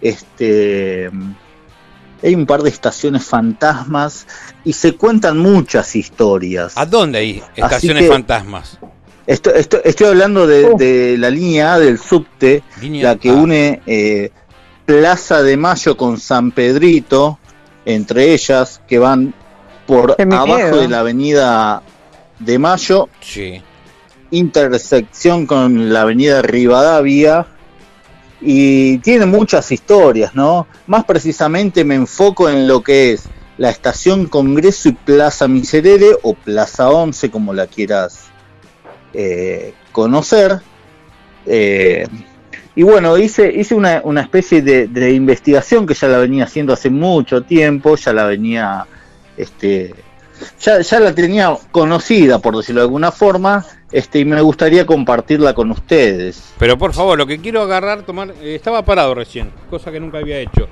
Este, 0.00 1.08
hay 2.20 2.34
un 2.34 2.46
par 2.46 2.64
de 2.64 2.70
estaciones 2.70 3.22
fantasmas 3.24 4.26
y 4.64 4.72
se 4.72 4.96
cuentan 4.96 5.38
muchas 5.38 5.94
historias. 5.94 6.72
¿A 6.76 6.84
dónde 6.84 7.18
hay 7.20 7.42
estaciones 7.54 8.02
que- 8.02 8.08
fantasmas? 8.08 8.80
Esto- 9.26 9.54
esto- 9.54 9.80
estoy 9.84 10.08
hablando 10.08 10.46
de, 10.46 10.66
Uh. 10.66 10.76
de 10.76 11.16
la 11.18 11.30
línea 11.30 11.74
A 11.74 11.78
del 11.78 11.98
subte, 11.98 12.62
Línea 12.80 13.02
la 13.12 13.16
que 13.16 13.30
A. 13.30 13.34
une 13.34 13.80
eh, 13.86 14.30
Plaza 14.84 15.42
de 15.42 15.56
Mayo 15.56 15.96
con 15.96 16.20
San 16.20 16.50
Pedrito, 16.52 17.38
entre 17.86 18.32
ellas, 18.34 18.82
que 18.86 18.98
van 18.98 19.32
por 19.86 20.16
miedo. 20.18 20.40
abajo 20.42 20.76
de 20.76 20.88
la 20.88 21.00
avenida 21.00 21.82
de 22.38 22.58
Mayo, 22.58 23.08
Sí. 23.20 23.62
intersección 24.30 25.46
con 25.46 25.92
la 25.92 26.02
avenida 26.02 26.42
Rivadavia, 26.42 27.46
y 28.42 28.98
tiene 28.98 29.24
muchas 29.24 29.72
historias, 29.72 30.34
¿no? 30.34 30.66
Más 30.86 31.04
precisamente 31.04 31.82
me 31.84 31.94
enfoco 31.94 32.50
en 32.50 32.68
lo 32.68 32.82
que 32.82 33.12
es 33.12 33.22
la 33.56 33.70
estación 33.70 34.26
Congreso 34.26 34.90
y 34.90 34.92
Plaza 34.92 35.48
Miserere, 35.48 36.10
o 36.22 36.34
Plaza 36.34 36.90
11, 36.90 37.30
como 37.30 37.54
la 37.54 37.66
quieras 37.68 38.24
eh, 39.14 39.72
conocer. 39.92 40.60
Eh, 41.46 42.06
y 42.76 42.82
bueno, 42.82 43.16
hice, 43.16 43.52
hice 43.54 43.74
una, 43.74 44.00
una 44.04 44.20
especie 44.20 44.60
de, 44.60 44.88
de 44.88 45.12
investigación 45.12 45.86
que 45.86 45.94
ya 45.94 46.08
la 46.08 46.18
venía 46.18 46.44
haciendo 46.44 46.72
hace 46.72 46.90
mucho 46.90 47.42
tiempo, 47.42 47.94
ya 47.96 48.12
la 48.12 48.24
venía, 48.26 48.86
este, 49.36 49.94
ya, 50.60 50.80
ya 50.80 51.00
la 51.00 51.14
tenía 51.14 51.56
conocida, 51.70 52.40
por 52.40 52.56
decirlo 52.56 52.80
de 52.80 52.86
alguna 52.86 53.12
forma, 53.12 53.64
este, 53.92 54.18
y 54.18 54.24
me 54.24 54.40
gustaría 54.40 54.84
compartirla 54.86 55.54
con 55.54 55.70
ustedes. 55.70 56.52
Pero 56.58 56.76
por 56.76 56.92
favor, 56.92 57.16
lo 57.16 57.26
que 57.26 57.38
quiero 57.38 57.62
agarrar, 57.62 58.02
tomar. 58.02 58.30
eh, 58.42 58.56
estaba 58.56 58.84
parado 58.84 59.14
recién, 59.14 59.52
cosa 59.70 59.92
que 59.92 60.00
nunca 60.00 60.18
había 60.18 60.38
hecho. 60.38 60.68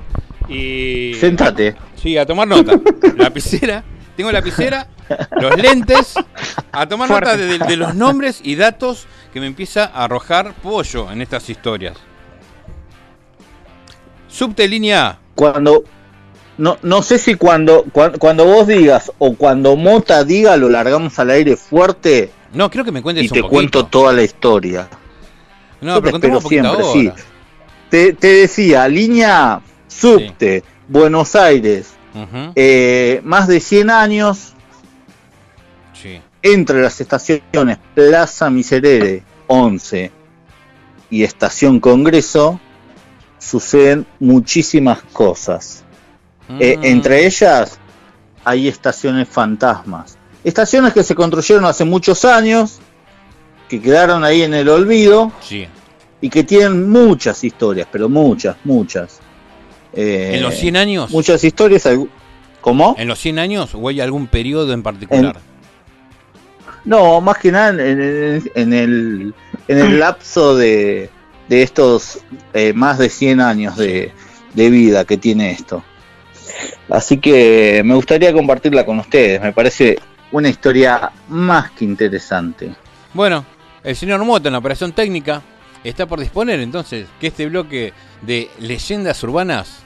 Y. 0.49 1.15
Sentate. 1.21 1.77
Sí, 1.95 2.19
a 2.19 2.27
tomar 2.27 2.49
nota. 2.49 2.81
Lapicera. 3.17 3.85
Tengo 4.17 4.31
lapicera, 4.31 4.87
los 5.41 5.57
lentes. 5.57 6.15
A 6.73 6.87
tomar 6.88 7.09
Fuerte. 7.09 7.31
nota 7.31 7.37
de, 7.37 7.59
de 7.59 7.76
los 7.76 7.95
nombres 7.95 8.41
y 8.43 8.55
datos 8.57 9.07
que 9.33 9.41
me 9.41 9.47
empieza 9.47 9.85
a 9.85 10.05
arrojar 10.05 10.55
pollo 10.55 11.11
en 11.11 11.21
estas 11.23 11.49
historias. 11.50 11.97
Subte 14.29 14.67
línea 14.67 15.07
A. 15.09 15.19
Cuando, 15.35 15.85
no, 16.59 16.79
no 16.83 17.02
sé 17.02 17.19
si 17.19 17.35
cuando, 17.35 17.85
cuan- 17.93 18.17
cuando 18.19 18.45
vos 18.47 18.67
digas 18.67 19.12
o 19.19 19.35
cuando 19.35 19.76
Mota 19.76 20.25
diga, 20.25 20.57
lo 20.57 20.69
largamos 20.69 21.19
al 21.19 21.31
aire 21.31 21.57
fuerte 21.57 22.31
No, 22.52 22.71
creo 22.71 22.85
que 22.85 22.93
me 22.93 23.02
cuentes 23.02 23.25
y 23.25 23.29
te 23.29 23.41
poquito. 23.41 23.49
cuento 23.49 23.87
toda 23.87 24.12
la 24.12 24.23
historia. 24.23 24.88
No, 25.81 25.97
Yo 25.97 26.02
pero 26.02 26.17
espero 26.17 26.41
siempre, 26.41 26.71
ahora. 26.71 26.85
sí. 26.93 27.11
Te, 27.91 28.12
te 28.14 28.29
decía, 28.29 28.88
línea 28.88 29.52
A, 29.55 29.62
subte, 29.88 30.62
Buenos 30.88 31.35
Aires, 31.37 31.93
eh, 32.55 33.21
más 33.25 33.49
de 33.49 33.61
100 33.61 33.91
años. 33.91 34.51
Entre 36.43 36.83
las 36.83 37.01
estaciones 37.01 37.79
Plaza 37.95 38.51
Miserere 38.51 39.23
11 39.47 40.11
y 41.11 41.23
Estación 41.25 41.79
Congreso, 41.81 42.59
suceden 43.39 44.07
muchísimas 44.21 45.03
cosas. 45.13 45.85
Eh, 46.59 46.77
Mm, 46.79 46.85
entre 46.85 47.27
ellas 47.27 47.79
hay 48.45 48.69
estaciones 48.69 49.29
fantasmas. 49.29 50.17
Estaciones 50.45 50.93
que 50.93 51.03
se 51.03 51.15
construyeron 51.15 51.65
hace 51.65 51.85
muchos 51.85 52.25
años, 52.25 52.81
que 53.69 53.81
quedaron 53.81 54.25
ahí 54.25 54.43
en 54.43 54.55
el 54.55 54.69
olvido 54.69 55.33
Sí. 55.41 55.67
y 56.21 56.29
que 56.29 56.43
tienen 56.45 56.91
muchas 56.91 57.45
historias, 57.45 57.87
pero 57.91 58.09
muchas, 58.09 58.57
muchas. 58.65 59.21
Eh, 59.95 60.33
¿En 60.35 60.43
los 60.43 60.55
100 60.57 60.77
años? 60.77 61.11
Muchas 61.11 61.45
historias. 61.45 61.89
¿Cómo? 62.61 62.95
¿En 62.99 63.09
los 63.09 63.19
100 63.19 63.39
años 63.39 63.71
o 63.75 63.89
hay 63.89 64.01
algún 64.01 64.27
periodo 64.27 64.73
en 64.73 64.83
particular? 64.83 65.37
No, 66.85 67.21
más 67.21 67.39
que 67.39 67.53
nada 67.53 67.71
en, 67.71 67.81
en- 68.03 68.51
en 68.55 68.73
el, 68.73 69.35
en 69.69 69.79
el 69.79 69.99
lapso 70.01 70.57
de, 70.57 71.11
de 71.49 71.62
estos 71.62 72.19
eh, 72.55 72.73
más 72.73 72.99
de 72.99 73.09
100 73.09 73.41
años 73.41 73.77
de, 73.77 74.12
de 74.55 74.71
vida 74.71 75.05
que 75.05 75.17
tiene 75.17 75.53
esto. 75.53 75.83
Así 76.89 77.19
que 77.19 77.83
me 77.85 77.95
gustaría 77.95 78.33
compartirla 78.33 78.85
con 78.85 78.99
ustedes. 78.99 79.41
Me 79.41 79.53
parece 79.53 79.99
una 80.33 80.49
historia 80.49 81.11
más 81.29 81.71
que 81.71 81.85
interesante. 81.85 82.75
Bueno, 83.15 83.45
el 83.85 83.95
señor 83.97 84.25
Moto 84.25 84.49
en 84.49 84.53
la 84.53 84.59
operación 84.59 84.93
técnica 84.93 85.41
está 85.85 86.07
por 86.07 86.19
disponer 86.21 86.61
entonces 86.61 87.07
que 87.21 87.29
este 87.29 87.47
bloque 87.47 87.93
de 88.23 88.51
leyendas 88.59 89.23
urbanas, 89.23 89.79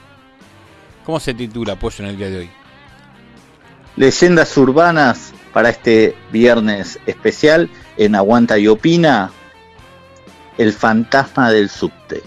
¿cómo 1.05 1.19
se 1.19 1.33
titula 1.33 1.75
Pollo 1.77 2.03
en 2.03 2.05
el 2.09 2.17
día 2.17 2.29
de 2.29 2.37
hoy? 2.39 2.49
Leyendas 3.95 4.55
urbanas 4.57 5.33
para 5.53 5.69
este 5.69 6.15
viernes 6.31 6.99
especial 7.05 7.69
en 7.97 8.15
Aguanta 8.15 8.57
y 8.57 8.67
Opina. 8.67 9.31
El 10.57 10.73
fantasma 10.73 11.51
del 11.51 11.69
subte. 11.69 12.23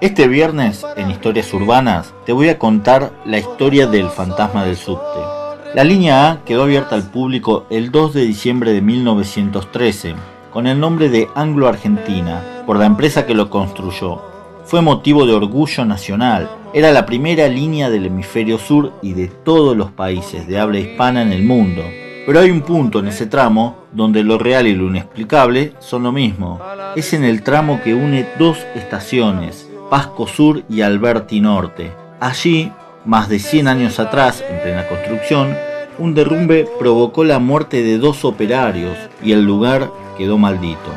Este 0.00 0.28
viernes, 0.28 0.86
en 0.96 1.10
Historias 1.10 1.52
Urbanas, 1.52 2.14
te 2.24 2.32
voy 2.32 2.48
a 2.48 2.58
contar 2.58 3.12
la 3.24 3.38
historia 3.38 3.88
del 3.88 4.08
fantasma 4.08 4.64
del 4.64 4.76
subte. 4.76 5.37
La 5.74 5.84
línea 5.84 6.30
A 6.30 6.44
quedó 6.44 6.62
abierta 6.62 6.94
al 6.94 7.10
público 7.10 7.66
el 7.68 7.90
2 7.90 8.14
de 8.14 8.22
diciembre 8.22 8.72
de 8.72 8.80
1913, 8.80 10.14
con 10.50 10.66
el 10.66 10.80
nombre 10.80 11.10
de 11.10 11.28
Anglo 11.34 11.68
Argentina, 11.68 12.42
por 12.66 12.78
la 12.78 12.86
empresa 12.86 13.26
que 13.26 13.34
lo 13.34 13.50
construyó. 13.50 14.22
Fue 14.64 14.80
motivo 14.80 15.26
de 15.26 15.34
orgullo 15.34 15.84
nacional, 15.84 16.48
era 16.72 16.90
la 16.90 17.04
primera 17.04 17.48
línea 17.48 17.90
del 17.90 18.06
hemisferio 18.06 18.58
sur 18.58 18.92
y 19.02 19.12
de 19.12 19.28
todos 19.28 19.76
los 19.76 19.90
países 19.90 20.46
de 20.46 20.58
habla 20.58 20.78
hispana 20.78 21.20
en 21.20 21.32
el 21.32 21.44
mundo. 21.44 21.82
Pero 22.26 22.40
hay 22.40 22.50
un 22.50 22.62
punto 22.62 22.98
en 23.00 23.08
ese 23.08 23.26
tramo 23.26 23.76
donde 23.92 24.22
lo 24.22 24.38
real 24.38 24.66
y 24.66 24.74
lo 24.74 24.86
inexplicable 24.86 25.74
son 25.80 26.02
lo 26.02 26.12
mismo. 26.12 26.60
Es 26.96 27.12
en 27.12 27.24
el 27.24 27.42
tramo 27.42 27.80
que 27.84 27.94
une 27.94 28.26
dos 28.38 28.58
estaciones, 28.74 29.68
Pasco 29.90 30.26
Sur 30.26 30.64
y 30.68 30.80
Alberti 30.80 31.40
Norte. 31.40 31.92
Allí, 32.20 32.72
más 33.08 33.30
de 33.30 33.38
100 33.38 33.68
años 33.68 33.98
atrás, 34.00 34.44
en 34.50 34.60
plena 34.60 34.86
construcción, 34.86 35.56
un 35.96 36.12
derrumbe 36.12 36.68
provocó 36.78 37.24
la 37.24 37.38
muerte 37.38 37.82
de 37.82 37.96
dos 37.96 38.22
operarios 38.26 38.98
y 39.22 39.32
el 39.32 39.44
lugar 39.44 39.90
quedó 40.18 40.36
maldito. 40.36 40.90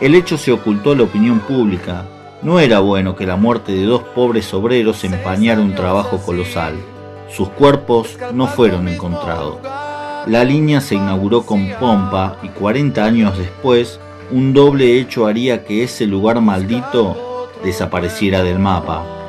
El 0.00 0.14
hecho 0.14 0.38
se 0.38 0.52
ocultó 0.52 0.92
a 0.92 0.96
la 0.96 1.02
opinión 1.02 1.40
pública. 1.40 2.06
No 2.40 2.60
era 2.60 2.78
bueno 2.78 3.14
que 3.14 3.26
la 3.26 3.36
muerte 3.36 3.72
de 3.72 3.84
dos 3.84 4.00
pobres 4.14 4.54
obreros 4.54 5.04
empañara 5.04 5.60
un 5.60 5.74
trabajo 5.74 6.16
colosal. 6.24 6.76
Sus 7.28 7.50
cuerpos 7.50 8.16
no 8.32 8.46
fueron 8.46 8.88
encontrados. 8.88 9.58
La 10.26 10.44
línea 10.44 10.80
se 10.80 10.94
inauguró 10.94 11.42
con 11.42 11.68
pompa 11.78 12.38
y 12.42 12.48
40 12.48 13.04
años 13.04 13.36
después, 13.36 14.00
un 14.30 14.54
doble 14.54 14.98
hecho 14.98 15.26
haría 15.26 15.62
que 15.62 15.82
ese 15.82 16.06
lugar 16.06 16.40
maldito 16.40 17.50
desapareciera 17.62 18.42
del 18.42 18.58
mapa. 18.58 19.19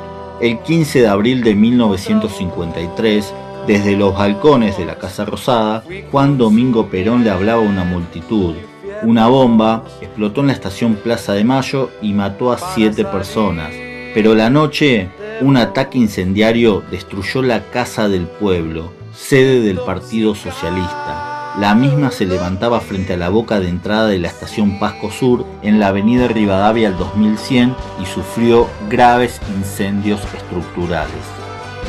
El 0.42 0.58
15 0.58 1.02
de 1.02 1.06
abril 1.06 1.44
de 1.44 1.54
1953, 1.54 3.32
desde 3.68 3.96
los 3.96 4.12
balcones 4.12 4.76
de 4.76 4.84
la 4.84 4.96
Casa 4.96 5.24
Rosada, 5.24 5.84
Juan 6.10 6.36
Domingo 6.36 6.88
Perón 6.88 7.22
le 7.22 7.30
hablaba 7.30 7.62
a 7.62 7.64
una 7.64 7.84
multitud. 7.84 8.56
Una 9.04 9.28
bomba 9.28 9.84
explotó 10.00 10.40
en 10.40 10.48
la 10.48 10.54
estación 10.54 10.96
Plaza 10.96 11.34
de 11.34 11.44
Mayo 11.44 11.90
y 12.02 12.12
mató 12.12 12.50
a 12.50 12.58
siete 12.58 13.04
personas. 13.04 13.70
Pero 14.14 14.34
la 14.34 14.50
noche, 14.50 15.10
un 15.42 15.56
ataque 15.56 15.98
incendiario 15.98 16.82
destruyó 16.90 17.40
la 17.40 17.62
Casa 17.70 18.08
del 18.08 18.26
Pueblo, 18.26 18.92
sede 19.14 19.60
del 19.60 19.78
Partido 19.78 20.34
Socialista. 20.34 21.54
La 21.60 21.76
misma 21.76 22.10
se 22.10 22.26
levantaba 22.26 22.80
frente 22.80 23.12
a 23.12 23.16
la 23.16 23.28
boca 23.28 23.60
de 23.60 23.68
entrada 23.68 24.08
de 24.08 24.18
la 24.18 24.26
estación 24.26 24.80
Pasco 24.80 25.12
Sur 25.12 25.46
en 25.62 25.78
la 25.78 25.88
avenida 25.88 26.28
Rivadavia 26.28 26.88
al 26.88 26.98
2100 26.98 27.74
y 28.00 28.06
sufrió 28.06 28.68
graves 28.88 29.40
incendios 29.56 30.20
estructurales. 30.34 31.24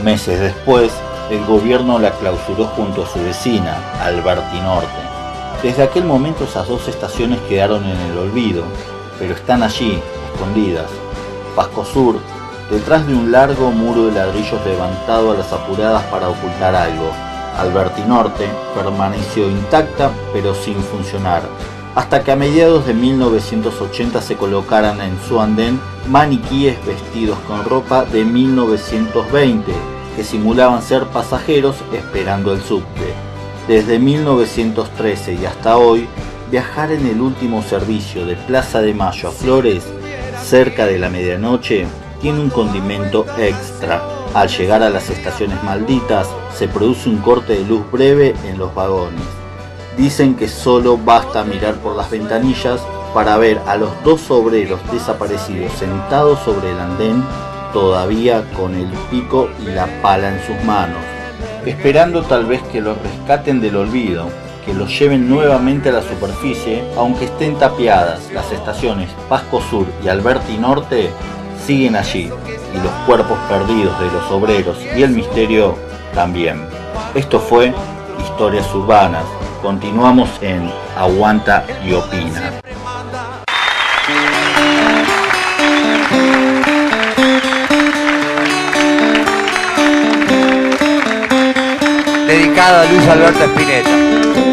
Meses 0.04 0.40
después, 0.40 0.92
el 1.30 1.44
gobierno 1.46 2.00
la 2.00 2.12
clausuró 2.12 2.66
junto 2.66 3.04
a 3.04 3.08
su 3.08 3.20
vecina, 3.24 3.78
Alberti 4.02 4.60
Norte. 4.60 4.88
Desde 5.64 5.84
aquel 5.84 6.04
momento 6.04 6.44
esas 6.44 6.68
dos 6.68 6.88
estaciones 6.88 7.40
quedaron 7.48 7.84
en 7.86 7.98
el 7.98 8.18
olvido, 8.18 8.64
pero 9.18 9.34
están 9.34 9.64
allí, 9.64 10.00
escondidas. 10.34 10.90
Pasco 11.56 11.86
Sur, 11.86 12.18
detrás 12.70 13.08
de 13.08 13.14
un 13.14 13.32
largo 13.32 13.72
muro 13.72 14.08
de 14.08 14.12
ladrillos 14.14 14.66
levantado 14.66 15.32
a 15.32 15.36
las 15.36 15.52
apuradas 15.54 16.04
para 16.06 16.30
ocultar 16.30 16.76
algo, 16.76 17.12
Alberti 17.58 18.02
Norte 18.02 18.48
permaneció 18.76 19.50
intacta 19.50 20.12
pero 20.34 20.54
sin 20.56 20.76
funcionar, 20.76 21.44
hasta 21.96 22.24
que 22.24 22.32
a 22.32 22.36
mediados 22.36 22.86
de 22.86 22.94
1980 22.94 24.22
se 24.22 24.36
colocaran 24.36 25.00
en 25.02 25.18
su 25.28 25.40
andén 25.40 25.80
maniquíes 26.10 26.84
vestidos 26.86 27.38
con 27.48 27.64
ropa 27.66 28.06
de 28.06 28.26
1920 28.26 29.72
que 30.16 30.24
simulaban 30.24 30.82
ser 30.82 31.06
pasajeros 31.06 31.76
esperando 31.92 32.54
el 32.54 32.62
subte. 32.62 33.14
Desde 33.68 34.00
1913 34.00 35.34
y 35.36 35.46
hasta 35.46 35.78
hoy, 35.78 36.08
viajar 36.52 36.92
en 36.92 37.08
el 37.08 37.22
último 37.22 37.64
servicio 37.64 38.26
de 38.26 38.36
Plaza 38.36 38.82
de 38.82 38.94
Mayo 38.94 39.30
a 39.30 39.32
Flores, 39.32 39.86
cerca 40.44 40.86
de 40.86 41.00
la 41.00 41.10
medianoche, 41.10 41.88
tiene 42.22 42.40
un 42.40 42.50
condimento 42.50 43.26
extra 43.38 44.04
al 44.34 44.50
llegar 44.50 44.82
a 44.82 44.90
las 44.90 45.10
estaciones 45.10 45.64
malditas, 45.64 46.28
se 46.56 46.68
produce 46.68 47.08
un 47.08 47.18
corte 47.18 47.54
de 47.54 47.66
luz 47.66 47.90
breve 47.92 48.34
en 48.46 48.58
los 48.58 48.74
vagones. 48.74 49.22
Dicen 49.98 50.36
que 50.36 50.48
solo 50.48 50.98
basta 50.98 51.44
mirar 51.44 51.76
por 51.76 51.96
las 51.96 52.10
ventanillas 52.10 52.82
para 53.14 53.38
ver 53.38 53.62
a 53.68 53.76
los 53.76 53.92
dos 54.04 54.30
obreros 54.32 54.80
desaparecidos 54.92 55.72
sentados 55.74 56.40
sobre 56.40 56.72
el 56.72 56.80
andén, 56.80 57.24
todavía 57.74 58.44
con 58.58 58.76
el 58.76 58.88
pico 59.12 59.50
y 59.62 59.72
la 59.72 59.88
pala 60.02 60.30
en 60.30 60.42
sus 60.46 60.64
manos, 60.66 61.02
esperando 61.66 62.24
tal 62.24 62.46
vez 62.46 62.62
que 62.72 62.82
los 62.82 62.98
rescaten 63.02 63.62
del 63.62 63.76
olvido, 63.76 64.28
que 64.66 64.74
los 64.74 64.98
lleven 64.98 65.30
nuevamente 65.30 65.90
a 65.90 65.94
la 65.94 66.02
superficie, 66.02 66.84
aunque 66.98 67.26
estén 67.26 67.58
tapiadas 67.58 68.32
las 68.32 68.52
estaciones 68.52 69.10
Pasco 69.30 69.62
Sur 69.62 69.86
y 70.04 70.08
Alberti 70.08 70.58
Norte, 70.58 71.12
siguen 71.66 71.96
allí, 71.96 72.32
y 72.74 72.78
los 72.78 72.92
cuerpos 73.06 73.38
perdidos 73.48 74.00
de 74.00 74.12
los 74.12 74.32
obreros 74.32 74.78
y 74.96 75.04
el 75.04 75.12
misterio 75.12 75.76
también. 76.14 76.66
Esto 77.14 77.40
fue 77.40 77.74
Historias 78.20 78.74
Urbanas. 78.74 79.26
Continuamos 79.63 80.30
en 80.41 80.69
Aguanta 80.97 81.65
y 81.86 81.93
Opina. 81.93 82.52
Dedicado 92.28 92.82
a 92.82 92.86
Luis 92.88 93.08
Alberto 93.08 93.45
Spinetta. 93.45 94.53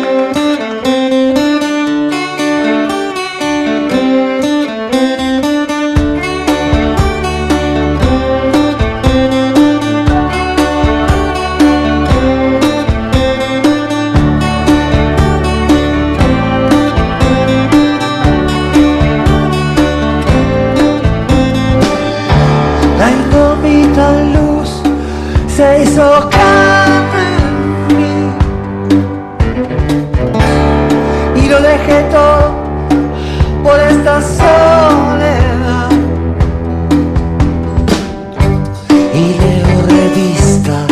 y 31.37 31.49
lo 31.49 31.61
dejé 31.61 32.03
todo 32.11 32.55
por 33.63 33.79
esta 33.79 34.23
soledad. 34.23 35.91
Y 39.13 39.35
leo 39.41 39.83
revistas 39.89 40.89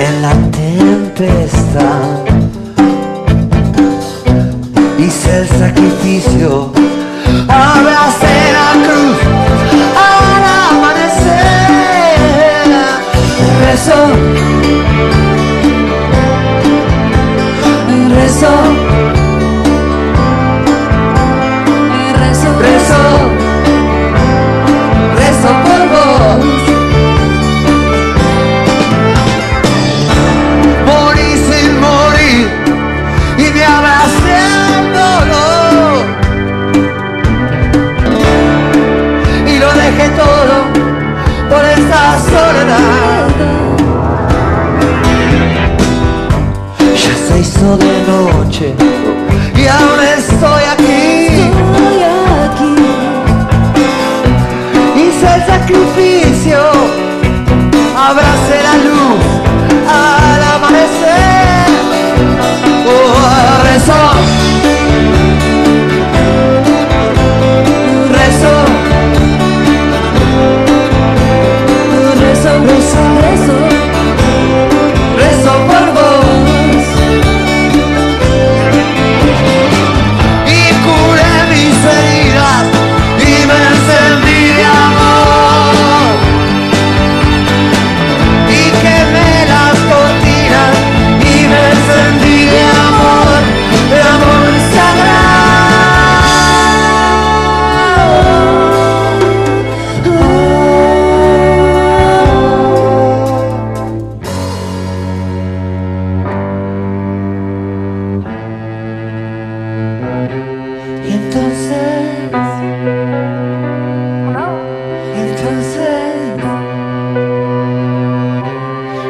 en 0.00 0.22
la 0.22 0.32
tempestad. 0.50 2.24
Hice 4.98 5.38
el 5.38 5.48
sacrificio 5.48 6.71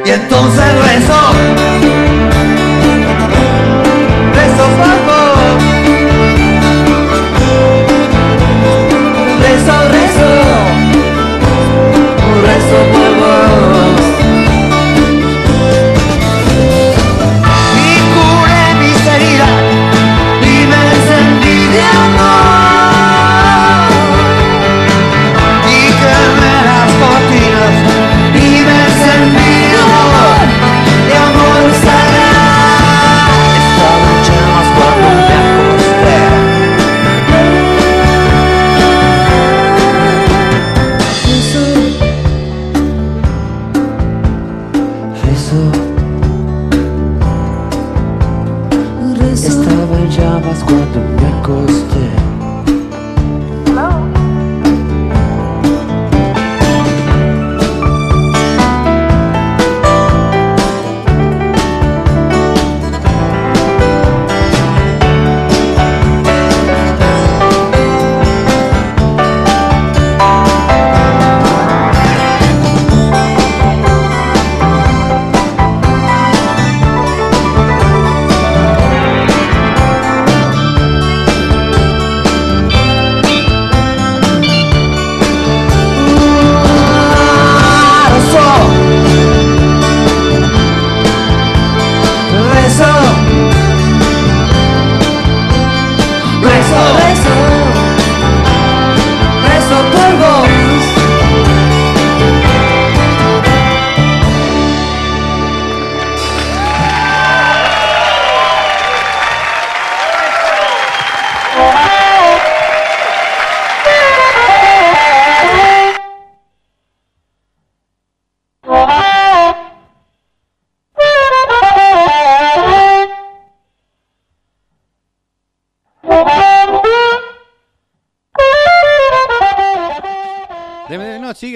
Y 0.05 0.11
entonces 0.11 0.65
rezó. 0.85 2.02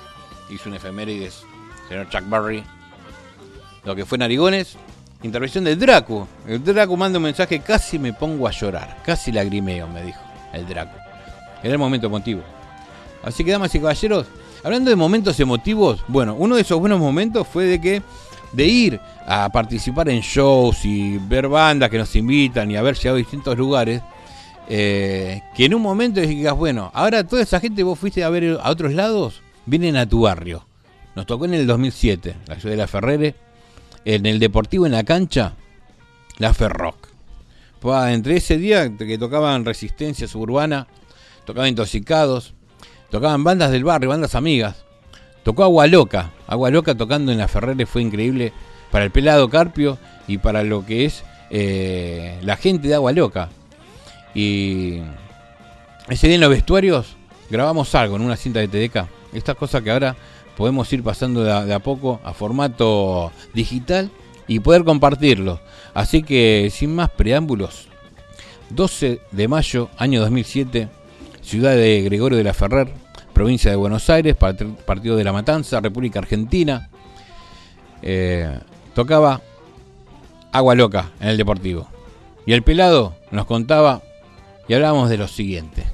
hizo 0.48 0.70
un 0.70 0.76
efemérides. 0.76 1.44
Señor 1.90 2.09
Chuck 2.09 2.26
Berry. 2.26 2.64
Lo 3.85 3.94
que 3.94 4.07
fue 4.07 4.16
Narigones. 4.16 4.76
Intervención 5.22 5.64
del 5.64 5.79
Draco. 5.79 6.26
El 6.46 6.64
Draco 6.64 6.96
manda 6.96 7.18
un 7.18 7.24
mensaje. 7.24 7.61
Casi 7.61 7.98
me 7.98 8.14
pongo 8.14 8.48
a 8.48 8.50
llorar. 8.50 9.03
Casi 9.05 9.31
lagrimeo, 9.31 9.87
me 9.88 10.05
dijo 10.05 10.20
el 10.55 10.66
Draco. 10.66 11.10
Era 11.62 11.73
el 11.73 11.79
momento 11.79 12.07
emotivo. 12.07 12.42
Así 13.23 13.44
que, 13.44 13.51
damas 13.51 13.75
y 13.75 13.79
caballeros, 13.79 14.27
hablando 14.64 14.90
de 14.90 14.96
momentos 14.96 15.38
emotivos, 15.40 16.03
bueno, 16.09 16.35
uno 16.38 16.57
de 16.57 16.62
esos 16.62 16.79
buenos 16.81 16.99
momentos 16.99 17.46
fue 17.46 17.64
de 17.64 17.81
que 17.81 18.03
de 18.53 18.66
ir 18.66 19.01
a 19.27 19.49
participar 19.51 20.09
en 20.09 20.20
shows 20.20 20.85
y 20.85 21.18
ver 21.18 21.49
bandas 21.49 21.90
que 21.90 21.99
nos 21.99 22.14
invitan 22.16 22.70
y 22.70 22.77
haber 22.77 22.96
llegado 22.96 23.16
a 23.16 23.18
distintos 23.18 23.57
lugares, 23.57 24.03
eh, 24.68 25.42
que 25.55 25.66
en 25.66 25.75
un 25.75 25.83
momento 25.83 26.20
digas, 26.20 26.57
bueno, 26.57 26.90
ahora 26.94 27.25
toda 27.25 27.42
esa 27.42 27.61
gente 27.61 27.83
vos 27.83 27.99
fuiste 27.99 28.25
a 28.25 28.31
ver 28.31 28.59
a 28.61 28.70
otros 28.70 28.92
lados, 28.92 29.42
vienen 29.66 29.96
a 29.96 30.07
tu 30.07 30.23
barrio. 30.23 30.66
Nos 31.14 31.27
tocó 31.27 31.44
en 31.44 31.55
el 31.55 31.66
2007, 31.66 32.37
la 32.46 32.55
ciudad 32.57 32.70
de 32.70 32.77
La 32.77 32.87
Ferrere, 32.87 33.35
en 34.05 34.27
el 34.27 34.38
Deportivo 34.38 34.87
en 34.87 34.92
la 34.92 35.05
cancha, 35.05 35.55
la 36.38 36.55
Ferrock. 36.55 37.09
Pa, 37.81 38.12
entre 38.12 38.37
ese 38.37 38.59
día 38.59 38.96
que 38.96 39.18
tocaban 39.18 39.64
Resistencia 39.64 40.29
Suburbana, 40.29 40.87
tocaban 41.50 41.70
Intoxicados, 41.70 42.54
tocaban 43.10 43.42
bandas 43.42 43.72
del 43.72 43.82
barrio, 43.82 44.10
bandas 44.10 44.36
amigas. 44.36 44.84
Tocó 45.42 45.64
Agua 45.64 45.88
Loca. 45.88 46.30
Agua 46.46 46.70
Loca 46.70 46.94
tocando 46.94 47.32
en 47.32 47.38
la 47.38 47.48
Ferrere 47.48 47.86
fue 47.86 48.02
increíble 48.02 48.52
para 48.92 49.04
el 49.04 49.10
pelado 49.10 49.50
Carpio 49.50 49.98
y 50.28 50.38
para 50.38 50.62
lo 50.62 50.86
que 50.86 51.06
es 51.06 51.24
eh, 51.50 52.38
la 52.42 52.56
gente 52.56 52.86
de 52.86 52.94
Agua 52.94 53.10
Loca. 53.10 53.48
Y 54.32 55.00
ese 56.08 56.28
día 56.28 56.36
en 56.36 56.40
los 56.40 56.50
vestuarios 56.50 57.16
grabamos 57.50 57.92
algo 57.96 58.14
en 58.14 58.22
una 58.22 58.36
cinta 58.36 58.60
de 58.60 58.68
TDK. 58.68 59.08
Estas 59.32 59.56
cosas 59.56 59.82
que 59.82 59.90
ahora 59.90 60.14
podemos 60.56 60.92
ir 60.92 61.02
pasando 61.02 61.42
de 61.42 61.50
a, 61.50 61.64
de 61.64 61.74
a 61.74 61.80
poco 61.80 62.20
a 62.22 62.32
formato 62.32 63.32
digital 63.54 64.08
y 64.46 64.60
poder 64.60 64.84
compartirlo. 64.84 65.58
Así 65.94 66.22
que 66.22 66.70
sin 66.72 66.94
más 66.94 67.10
preámbulos, 67.10 67.88
12 68.68 69.20
de 69.32 69.48
mayo, 69.48 69.88
año 69.98 70.20
2007, 70.20 70.99
ciudad 71.42 71.74
de 71.74 72.03
Gregorio 72.03 72.38
de 72.38 72.44
la 72.44 72.55
Ferrer, 72.55 72.88
provincia 73.33 73.70
de 73.70 73.76
Buenos 73.76 74.09
Aires, 74.11 74.37
part- 74.38 74.76
partido 74.85 75.16
de 75.16 75.24
La 75.24 75.33
Matanza, 75.33 75.81
República 75.81 76.18
Argentina. 76.18 76.88
Eh, 78.03 78.59
tocaba 78.94 79.40
Agua 80.53 80.74
Loca 80.74 81.11
en 81.20 81.29
el 81.29 81.37
Deportivo. 81.37 81.88
Y 82.46 82.53
el 82.53 82.62
pelado 82.62 83.14
nos 83.31 83.46
contaba 83.46 84.03
y 84.68 84.74
hablábamos 84.74 85.11
de 85.11 85.18
lo 85.18 85.29
siguiente. 85.29 85.85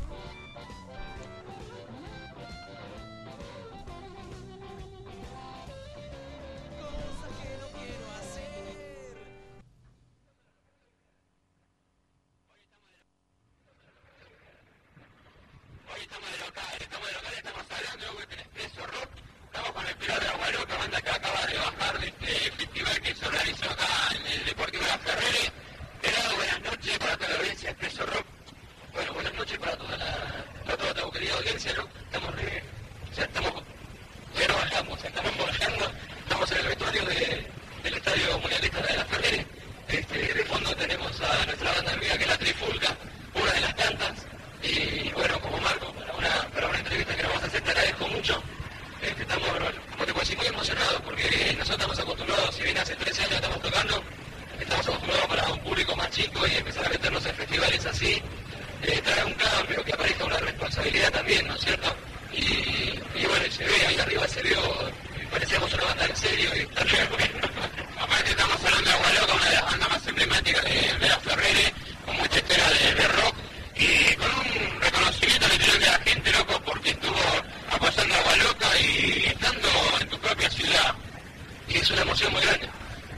Es 81.87 81.90
una 81.92 82.03
emoción 82.03 82.33
muy 82.33 82.42
grande. 82.42 82.68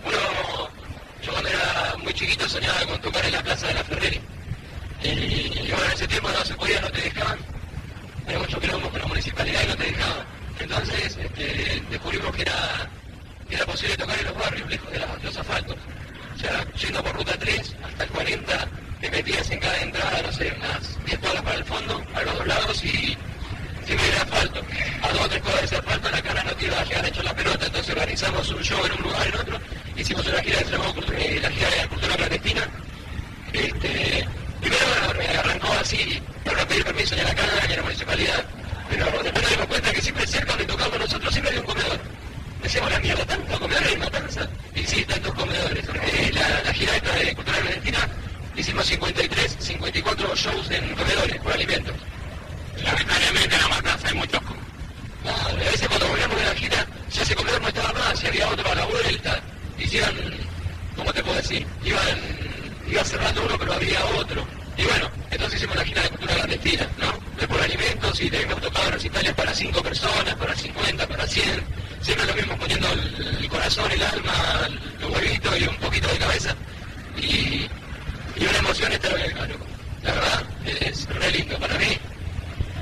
Uno, 0.04 0.68
yo 1.22 1.32
cuando 1.32 1.48
era 1.48 1.94
muy 2.02 2.12
chiquito 2.12 2.48
soñaba 2.48 2.80
con 2.86 3.00
tocar 3.00 3.24
en 3.24 3.32
la 3.32 3.42
plaza 3.42 3.66
de 3.68 3.74
la 3.74 3.84
Ferreri. 3.84 4.20
Y, 5.02 5.08
y 5.08 5.68
bueno, 5.70 5.84
en 5.86 5.92
ese 5.92 6.08
tiempo 6.08 6.28
no 6.28 6.44
se 6.44 6.54
podía, 6.54 6.80
no 6.80 6.90
te 6.90 7.00
dejaban. 7.02 7.38
Había 8.26 8.38
mucho 8.40 8.60
quilombo 8.60 8.90
con 8.90 9.00
la 9.00 9.06
municipalidad 9.06 9.62
y 9.64 9.66
no 9.68 9.76
te 9.76 9.84
dejaban. 9.84 10.26
Entonces 10.60 11.16
este, 11.16 11.82
descubrimos 11.90 12.34
que 12.36 12.42
era, 12.42 13.64
posible 13.64 13.96
tocar 13.96 14.18
en 14.18 14.24
los 14.26 14.34
barrios, 14.36 14.68
lejos 14.70 14.90
de 14.92 14.98
la- 14.98 15.16
los 15.22 15.36
asfaltos. 15.36 15.76
O 16.34 16.38
sea, 16.38 16.64
yendo 16.74 17.02
por 17.02 17.14
ruta 17.16 17.36
3 17.38 17.74
hasta 17.84 18.04
el 18.04 18.10
40, 18.10 18.68
te 19.00 19.10
metías 19.10 19.50
en 19.50 19.60
cada 19.60 19.78
entrada, 19.80 20.22
no 20.22 20.32
sé, 20.32 20.54
unas 20.56 21.04
10 21.06 21.18
cuadras 21.20 21.42
para 21.42 21.56
el 21.56 21.64
fondo, 21.64 22.02
a 22.14 22.20
los 22.22 22.34
dos 22.38 22.46
lados 22.46 22.84
y 22.84 23.16
siempre 23.86 24.08
era 24.08 24.22
asfalto. 24.22 24.60
A 25.02 25.08
dos 25.12 25.20
o 25.22 25.28
tres 25.28 25.42
cuadras 25.42 25.70
de 25.70 25.76
asfalto 25.78 26.10
la 26.10 26.22
cara 26.22 26.44
no 26.44 26.52
te 26.56 26.66
iba 26.66 26.78
a 26.80 26.84
llegar 26.84 27.06
hecho 27.06 27.22
la 27.22 27.34
pelota, 27.34 27.57
organizamos 27.92 28.48
un 28.50 28.62
show 28.62 28.84
en 28.86 28.92
un 28.92 29.02
lugar, 29.02 29.26
en 29.26 29.34
otro, 29.34 29.60
hicimos 29.96 30.26
una 30.26 30.42
gira 30.42 30.58
que 30.58 30.64
se 30.64 30.70
llamó 30.72 30.94
eh, 31.12 31.38
la 31.42 31.50
gira 31.50 31.70
de 31.70 31.76
la 31.76 31.88
cultura 31.88 32.16
clandestina. 32.16 32.68
Este, 33.52 34.28
primero 34.60 35.20
eh, 35.20 35.38
arrancó 35.38 35.72
así, 35.80 36.22
para 36.44 36.66
pedir 36.66 36.84
permiso 36.84 37.14
ni 37.14 37.20
a 37.22 37.24
la 37.24 37.34
cámara 37.34 37.66
ni 37.66 37.72
a 37.72 37.76
la 37.76 37.82
municipalidad, 37.82 38.44
pero 38.90 39.04
después 39.04 39.42
nos 39.42 39.50
dimos 39.50 39.66
cuenta 39.66 39.92
que 39.92 40.00
siempre 40.02 40.26
cerca 40.26 40.52
donde 40.52 40.64
tocamos 40.66 40.98
nosotros 40.98 41.32
siempre 41.32 41.50
había 41.50 41.60
un 41.60 41.66
comedor. 41.66 42.00
Decíamos 42.62 42.90
la 42.90 42.98
mierda, 43.00 43.24
tantos 43.24 43.58
comedores 43.58 43.92
en 43.92 44.00
Matanza. 44.00 44.48
Y 44.74 45.04
tantos 45.04 45.34
comedores. 45.34 45.84
Eh, 45.88 46.30
la, 46.32 46.72
gira 46.72 46.96
esta 46.96 47.12
de 47.14 47.34
cultura 47.34 47.58
clandestina 47.58 48.08
hicimos 48.56 48.86
53, 48.86 49.56
54 49.58 50.36
shows 50.36 50.70
en 50.70 50.94
comedores 50.94 51.40
por 51.40 51.52
alimentos. 51.52 51.94
Lamentablemente 52.82 53.54
en 53.54 53.60
la 53.62 53.68
matanza 53.68 54.08
hay 54.08 54.14
muchos. 54.14 54.40
No, 55.24 55.34
a 55.34 55.52
veces 55.52 55.88
cuando 55.88 56.08
volvíamos 56.08 56.36
de 56.36 56.44
la 56.44 56.54
gira, 56.54 56.86
ya 57.10 57.22
ese 57.22 57.34
comedor 57.34 57.60
no 57.60 57.68
y 58.22 58.26
había 58.26 58.48
otro 58.48 58.70
a 58.70 58.74
la 58.74 58.84
vuelta. 58.86 59.40
Hicieron, 59.78 60.16
¿cómo 60.96 61.12
te 61.12 61.22
puedo 61.22 61.36
decir? 61.36 61.66
Iban, 61.84 62.18
iba 62.90 63.04
cerrando 63.04 63.42
uno, 63.44 63.56
pero 63.58 63.72
había 63.72 64.04
otro. 64.16 64.46
Y 64.76 64.84
bueno, 64.84 65.10
entonces 65.30 65.58
hicimos 65.58 65.76
la 65.76 65.84
gira 65.84 66.02
de 66.02 66.08
cultura 66.10 66.34
clandestina, 66.34 66.88
¿no? 66.98 67.38
De 67.40 67.48
por 67.48 67.60
alimentos 67.60 68.20
y 68.20 68.30
teníamos 68.30 68.60
tocado 68.60 68.90
recitales 68.90 69.32
para 69.34 69.54
5 69.54 69.82
personas, 69.82 70.34
para 70.36 70.54
50, 70.54 71.06
para 71.06 71.26
100. 71.26 71.64
Siempre 72.00 72.26
lo 72.26 72.34
mismo 72.34 72.56
poniendo 72.58 72.88
el, 72.92 73.48
corazón, 73.48 73.90
el 73.90 74.02
alma, 74.02 74.68
los 75.00 75.10
huevitos 75.10 75.60
y 75.60 75.64
un 75.64 75.76
poquito 75.76 76.08
de 76.08 76.18
cabeza. 76.18 76.54
Y, 77.16 77.68
una 78.40 78.58
emoción 78.58 78.92
extraordinaria, 78.92 79.46
loco. 79.46 79.66
La 80.02 80.12
verdad, 80.12 80.42
es 80.64 81.06
re 81.06 81.30
lindo 81.32 81.58
para 81.58 81.76
mí. 81.76 81.98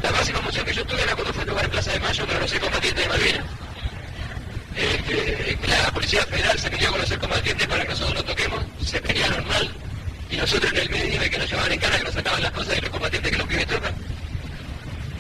La 0.03 0.11
máxima 0.13 0.39
emoción 0.39 0.65
que 0.67 0.75
yo 0.75 0.85
tuve 0.85 1.03
era 1.03 1.15
cuando 1.15 1.33
fue 1.33 1.43
a 1.43 1.47
tocar 1.47 1.65
en 1.65 1.71
Plaza 1.71 1.93
de 1.93 2.01
Mayo 2.01 2.27
con 2.27 2.41
los 2.41 2.53
combatientes 2.53 3.05
de 3.05 3.09
Malvinas. 3.09 3.66
La 4.77 5.91
Policía 5.91 6.23
Federal 6.27 6.59
se 6.59 6.71
pidió 6.71 6.91
con 6.91 7.01
los 7.01 7.11
combatientes 7.17 7.67
para 7.67 7.83
que 7.83 7.89
nosotros 7.89 8.15
lo 8.17 8.25
toquemos, 8.25 8.63
se 8.85 9.01
pelearon 9.01 9.49
mal. 9.49 9.71
Y 10.31 10.37
nosotros 10.37 10.73
en 10.73 10.79
el 10.79 10.91
medio 10.91 11.21
de 11.21 11.31
que 11.31 11.39
nos 11.39 11.51
llevaban 11.51 11.73
en 11.73 11.79
cara, 11.79 11.99
que 11.99 12.05
nos 12.05 12.15
sacaban 12.15 12.43
las 12.43 12.51
cosas 12.53 12.75
de 12.75 12.81
los 12.83 12.91
combatientes 12.91 13.33
que 13.33 13.39
los 13.39 13.47
pibes 13.47 13.67
tocan. 13.67 13.95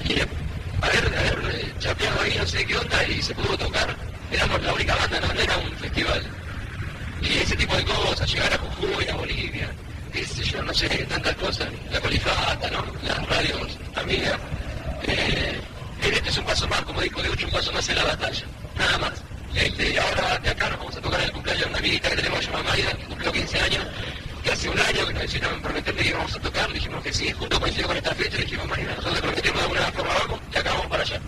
Y 0.04 0.12
eh, 0.12 0.26
haber, 0.82 1.06
haber 1.06 1.54
eh, 1.54 1.74
chapeado 1.78 2.20
ahí 2.20 2.34
no 2.36 2.46
sé 2.46 2.66
qué 2.66 2.76
onda 2.76 3.08
y 3.08 3.22
se 3.22 3.34
pudo 3.34 3.56
tocar. 3.56 3.96
Éramos 4.30 4.62
la 4.62 4.74
única 4.74 4.94
banda, 4.96 5.20
no, 5.20 5.40
era 5.40 5.56
un 5.56 5.70
festival. 5.78 6.22
Y 7.22 7.38
ese 7.38 7.56
tipo 7.56 7.76
de 7.76 7.84
cosas, 7.84 8.30
llegar 8.30 8.52
a 8.52 8.58
Jujuy, 8.58 9.08
a 9.08 9.14
Bolivia, 9.16 9.70
qué 10.12 10.26
sé 10.26 10.44
yo, 10.44 10.62
no 10.62 10.74
sé, 10.74 10.88
tantas 11.08 11.34
cosas, 11.36 11.68
la 11.90 12.00
colifata, 12.00 12.70
¿no? 12.70 12.84
Las 13.06 13.26
radios 13.26 13.78
amigas. 13.94 14.38
Eh, 15.04 15.60
este 16.02 16.28
es 16.28 16.38
un 16.38 16.44
paso 16.44 16.68
más, 16.68 16.82
como 16.82 17.00
dijo 17.00 17.22
Deucho, 17.22 17.46
un 17.46 17.52
paso 17.52 17.72
más 17.72 17.88
en 17.88 17.96
la 17.96 18.04
batalla, 18.04 18.44
nada 18.76 18.98
más. 18.98 19.25
Este, 19.56 19.98
ahora 19.98 20.38
de 20.38 20.50
acá 20.50 20.68
nos 20.68 20.78
vamos 20.78 20.96
a 20.96 21.00
tocar 21.00 21.20
el 21.22 21.32
cumpleaños 21.32 21.64
de 21.64 21.68
una 21.70 21.78
amiguita 21.78 22.10
que 22.10 22.16
tenemos 22.16 22.44
llamada 22.44 22.64
Maida, 22.64 22.92
que 22.92 23.04
cumplió 23.04 23.32
15 23.32 23.60
años, 23.60 23.86
que 24.44 24.52
hace 24.52 24.68
un 24.68 24.78
año 24.78 25.06
que 25.06 25.14
nos 25.14 25.24
hicieron 25.24 25.62
prometerle 25.62 26.02
que 26.02 26.08
íbamos 26.10 26.36
a 26.36 26.40
tocar, 26.40 26.72
dijimos 26.72 27.02
que 27.02 27.12
sí, 27.12 27.32
justo 27.32 27.58
coincidió 27.58 27.86
con 27.86 27.96
esta 27.96 28.14
fecha, 28.14 28.36
le 28.36 28.42
dijimos 28.44 28.68
Maida, 28.68 28.90
nosotros 28.90 29.14
le 29.14 29.20
prometimos 29.22 29.56
de 29.56 29.62
alguna 29.62 29.92
forma 29.92 30.14
vamos, 30.18 30.40
y 30.52 30.58
acá 30.58 30.70
vamos 30.70 30.86
para 30.86 31.02
allá. 31.02 31.20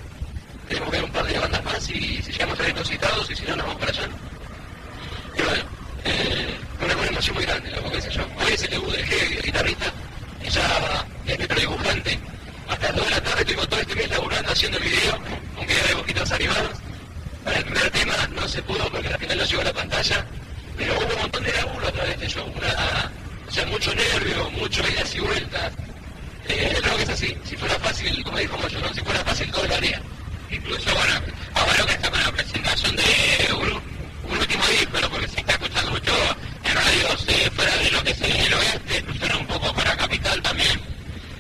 Tenemos 0.68 0.90
que 0.90 0.96
ver 0.96 1.04
un 1.04 1.12
par 1.12 1.26
de 1.26 1.38
bandas 1.38 1.64
más 1.64 1.88
y 1.88 2.22
si 2.22 2.32
llegamos 2.32 2.60
a 2.60 2.62
ver 2.62 2.76
los 2.76 2.88
citados 2.88 3.30
y 3.30 3.34
si 3.34 3.42
no 3.44 3.56
nos 3.56 3.66
vamos 3.66 3.80
para 3.80 3.92
allá. 3.92 4.08
Y 5.38 5.42
bueno, 5.42 5.64
eh, 6.04 6.58
una, 6.84 7.06
emoción 7.06 7.34
muy 7.34 7.44
grande, 7.46 7.70
loco, 7.70 7.90
qué 7.90 8.02
sé 8.02 8.10
yo. 8.10 8.26
Hoy 8.44 8.52
es 8.52 8.62
el 8.62 8.70
debut 8.70 8.90
del 8.90 9.12
el 9.12 9.42
guitarrista, 9.42 9.92
que 10.42 10.50
ya 10.50 11.06
es 11.26 11.38
nuestro 11.38 11.60
dibujante. 11.60 12.18
Hasta 12.68 12.86
las 12.88 12.96
2 12.96 13.04
de 13.06 13.10
la 13.10 13.20
tarde 13.22 13.40
estuvimos 13.40 13.68
todo 13.70 13.80
este 13.80 13.94
mes 13.94 14.10
laburando 14.10 14.52
haciendo 14.52 14.76
el 14.76 14.84
video, 14.84 15.18
un 15.58 15.66
video 15.66 15.86
de 15.86 15.94
boquitos 15.94 16.32
animados. 16.32 16.87
Para 17.48 17.60
el 17.60 17.64
primer 17.64 17.90
tema 17.92 18.14
no 18.34 18.46
se 18.46 18.60
pudo 18.60 18.90
porque 18.90 19.08
al 19.08 19.18
final 19.18 19.38
no 19.38 19.44
llegó 19.44 19.60
a 19.62 19.64
la 19.64 19.72
pantalla, 19.72 20.26
pero 20.76 20.92
hubo 20.98 21.14
un 21.14 21.20
montón 21.22 21.42
de 21.44 21.52
laburo 21.54 21.88
a 21.88 21.92
través 21.92 22.20
de. 22.20 22.40
Una, 22.42 23.10
o 23.48 23.50
sea, 23.50 23.64
mucho 23.64 23.94
nervio, 23.94 24.50
mucho 24.50 24.86
idas 24.86 25.14
y 25.14 25.20
vueltas. 25.20 25.72
Eh, 26.46 26.78
creo 26.82 26.96
que 26.98 27.02
es 27.04 27.08
así. 27.08 27.34
Si 27.44 27.56
fuera 27.56 27.74
fácil, 27.76 28.22
como 28.22 28.36
dijo 28.36 28.58
Moyo, 28.58 28.78
¿no? 28.80 28.92
si 28.92 29.00
fuera 29.00 29.24
fácil 29.24 29.50
todo 29.50 29.66
lo 29.66 29.74
haría. 29.76 29.98
Incluso, 30.50 30.94
bueno, 30.94 31.14
ahora 31.54 31.86
que 31.86 31.92
está 31.92 32.10
con 32.10 32.20
la 32.20 32.32
presentación 32.32 32.96
de 32.96 33.54
un, 33.54 34.38
último 34.38 34.64
disco, 34.66 35.08
porque 35.10 35.28
se 35.28 35.40
está 35.40 35.52
escuchando 35.52 35.90
mucho 35.92 36.12
en 36.64 36.74
radios 36.74 37.24
eh, 37.28 37.50
fuera 37.56 37.76
de 37.78 37.90
lo 37.90 38.04
que 38.04 38.10
es 38.10 38.20
el 38.20 38.52
oeste, 38.52 38.98
escucharon 38.98 39.40
un 39.40 39.46
poco 39.46 39.72
para 39.72 39.96
Capital 39.96 40.42
también. 40.42 40.80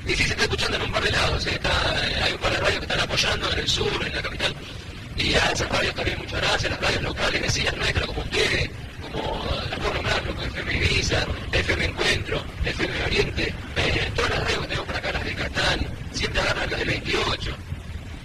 Y 0.06 0.16
sí 0.16 0.24
se 0.24 0.30
está 0.30 0.44
escuchando 0.44 0.78
en 0.78 0.82
un 0.84 0.90
par 0.90 1.02
de 1.02 1.10
lados, 1.10 1.46
eh, 1.46 1.50
está, 1.50 1.68
eh, 2.08 2.20
hay 2.22 2.32
un 2.32 2.38
par 2.38 2.52
de 2.52 2.60
radios 2.60 2.78
que 2.78 2.86
están 2.86 3.00
apoyando 3.00 3.52
en 3.52 3.58
el 3.58 3.68
sur, 3.68 4.06
en 4.06 4.14
la 4.14 4.22
capital. 4.22 4.54
Y 5.18 5.34
a 5.34 5.50
esas 5.50 5.68
radios 5.68 5.94
también 5.94 6.18
muchas 6.18 6.40
gracias, 6.40 6.70
las 6.70 6.80
radios 6.80 7.02
locales, 7.02 7.42
vecinas 7.42 7.76
nuestras 7.76 8.06
como 8.06 8.20
ustedes, 8.20 8.70
como 9.02 9.44
las 9.68 9.78
puedo 9.78 9.94
nombrar, 9.94 10.22
como 10.22 10.42
FM 10.42 10.74
Ibiza, 10.74 11.26
FM 11.52 11.84
Encuentro, 11.84 12.42
FM 12.64 13.04
Oriente, 13.04 13.54
eh, 13.76 14.12
todas 14.14 14.30
las 14.30 14.40
radios 14.40 14.60
que 14.60 14.66
tenemos 14.66 14.86
por 14.86 14.96
acá, 14.96 15.12
las 15.12 15.24
de 15.24 15.34
Catán, 15.34 15.86
siempre 16.12 16.40
agarran 16.40 16.70
las 16.70 16.78
del 16.78 16.88
28. 16.88 17.56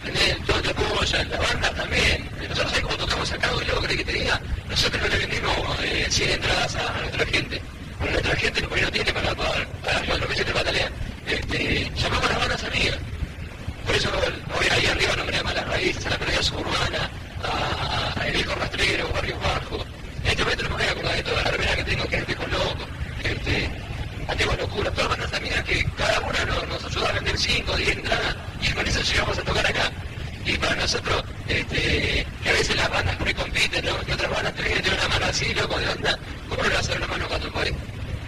¿Entendés? 0.06 0.46
Todo 0.46 0.62
te 0.62 0.70
apoyan, 0.70 1.30
la 1.30 1.38
banda 1.40 1.70
también. 1.74 2.30
Nosotros 2.42 2.70
sabemos 2.72 2.96
cómo 2.96 3.06
tocamos 3.06 3.32
acá, 3.32 3.50
y 3.62 3.66
luego 3.66 3.82
que 3.82 4.04
te 4.04 4.14
diga, 4.14 4.42
nosotros 4.70 5.02
no 5.02 5.08
le 5.08 5.18
vendimos 5.18 5.80
eh, 5.84 6.08
100 6.10 6.30
entradas 6.32 6.76
a, 6.76 6.98
a 6.98 7.02
nuestra 7.02 7.26
gente. 7.26 7.62
Bueno, 8.00 8.14
nuestra 8.14 8.36
gente 8.36 8.62
no, 8.62 8.68
no 8.70 8.92
tiene 8.92 9.14
para 9.14 9.36
pagar, 9.36 9.68
para 9.84 10.18
los 10.18 10.30
meses 10.30 10.46
de 10.46 10.54
batalea. 10.54 10.90
Este, 11.26 11.92
llamamos 11.96 12.26
a 12.26 12.30
las 12.30 12.40
bandas 12.40 12.64
amigas. 12.66 12.98
Por 13.86 13.96
eso 13.96 14.10
hoy 14.60 14.68
ahí 14.72 14.86
arriba 15.84 16.00
nombré 16.00 16.00
a 16.00 16.00
Malas 16.00 16.00
Raíces, 16.00 16.06
a 16.06 16.10
la 16.10 16.18
Pelea 16.18 16.44
Suburbana, 16.44 17.10
a, 17.44 18.28
El 18.28 18.34
Viejo 18.34 18.56
Rastrero, 18.56 19.10
Barrio 19.14 19.40
Bajo. 19.40 19.86
Este 20.24 20.44
momento 20.44 20.64
no 20.64 20.70
me 20.70 20.76
voy 20.76 20.86
a 20.86 20.92
acordar 20.92 21.16
de 21.16 21.24
toda 21.24 21.44
la 21.44 21.52
remera 21.52 21.76
que 21.76 21.84
tengo, 21.84 22.06
que 22.06 22.16
es 22.18 22.28
Viejo 22.28 22.48
Loco, 22.48 22.86
este, 23.24 23.70
Antiguas 24.28 24.58
Locuras, 24.60 24.94
todas 24.94 25.10
bandas 25.10 25.34
amigas 25.34 25.64
que 25.64 25.86
cada 25.98 26.20
una 26.22 26.46
nos, 26.46 26.86
ayuda 26.86 27.10
a 27.10 27.12
vender 27.14 27.38
5 27.38 27.72
o 27.72 27.76
10 27.76 27.98
entradas 27.98 28.36
y 28.62 28.72
con 28.72 28.88
eso 28.88 29.02
llegamos 29.02 29.38
a 29.38 29.42
tocar 29.44 29.66
acá. 29.68 29.92
Y 30.46 30.58
para 30.58 30.76
nosotros, 30.76 31.24
este, 31.48 32.28
que 32.44 32.50
a 32.50 32.54
veces 32.54 32.76
las 32.76 32.90
bandas 32.90 33.16
por 33.16 33.28
ahí 33.28 33.34
compiten, 33.34 33.86
¿no? 33.86 34.00
Que 34.02 34.14
otras 34.14 34.32
bandas 34.32 34.54
te 34.56 34.64
vienen 34.64 34.84
de 34.84 34.90
una 34.90 35.08
mano 35.08 35.26
así, 35.26 35.54
loco, 35.54 35.80
de 35.80 35.88
onda, 35.90 36.20
¿cómo 36.50 36.64
no 36.64 36.70
le 36.70 36.76
dar 36.76 36.98
una 36.98 37.08
mano 37.08 37.28
cuando 37.28 37.52
puede? 37.52 37.74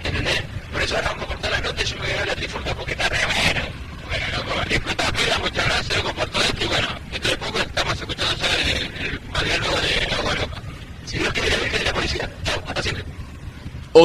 ¿Entendés? 0.04 0.44
Por 0.72 0.82
eso 0.82 0.96
ahora 0.96 1.10
vamos 1.10 1.24
a 1.24 1.28
cortar 1.28 1.52
la 1.52 1.62
nota 1.62 1.82
y 1.82 1.86
yo 1.86 1.96
me 1.96 2.02
voy 2.02 2.12
a 2.12 2.16
dar 2.18 2.28
la 2.28 2.36
trifulca 2.36 2.76
porque 2.76 2.92
está 2.92 3.10
re 3.10 3.26
bueno. 3.26 3.86
Bueno, 4.08 4.26
loco, 4.38 4.62
disfruta 4.70 5.12
pila, 5.12 5.38
muchas 5.40 5.66
gracias, 5.66 5.98
loco, 5.98 6.14
por 6.14 6.30
todo 6.30 6.44
esto 6.44 6.64
y 6.64 6.68
bueno, 6.68 6.88
dentro 7.12 7.32
de 7.32 7.38
poco 7.38 7.60
estamos 7.60 7.94
escuchando 8.00 8.36
ya 8.36 8.56
el, 8.56 8.70
el, 8.70 9.20
el 9.40 9.46
diálogo 9.46 9.82
de 9.82 10.16
Agua 10.16 10.34
Loca. 10.36 10.62
Si 11.06 11.18
Dios 11.18 11.34
quiere, 11.34 11.56
el 11.56 11.72
de 11.72 11.84
la 11.84 11.94
policía. 11.94 12.30
Chao, 12.44 12.64
hasta 12.68 12.84
siempre. 12.84 13.04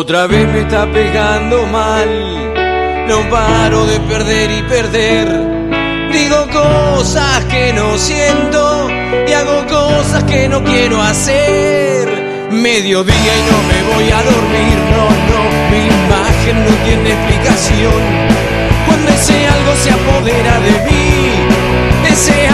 Otra 0.01 0.27
vez 0.27 0.49
me 0.49 0.61
está 0.61 0.91
pegando 0.91 1.67
mal, 1.67 2.09
no 3.07 3.29
paro 3.29 3.85
de 3.85 4.01
perder 4.01 4.51
y 4.51 4.63
perder. 4.63 5.29
Digo 6.11 6.47
cosas 6.51 7.45
que 7.51 7.75
no 7.75 7.99
siento 7.99 8.89
y 9.29 9.33
hago 9.35 9.67
cosas 9.67 10.25
que 10.25 10.49
no 10.49 10.65
quiero 10.65 11.03
hacer. 11.03 12.49
Mediodía 12.51 13.15
y 13.15 13.43
no 13.51 13.59
me 13.71 13.95
voy 13.95 14.11
a 14.11 14.23
dormir, 14.23 14.79
no, 14.95 15.05
no, 15.29 15.41
mi 15.71 15.83
imagen 15.85 16.65
no 16.65 16.73
tiene 16.87 17.13
explicación. 17.13 18.03
Cuando 18.87 19.11
ese 19.11 19.47
algo 19.49 19.75
se 19.83 19.91
apodera 19.91 20.61
de 20.61 20.91
mí, 20.91 22.11
ese 22.11 22.49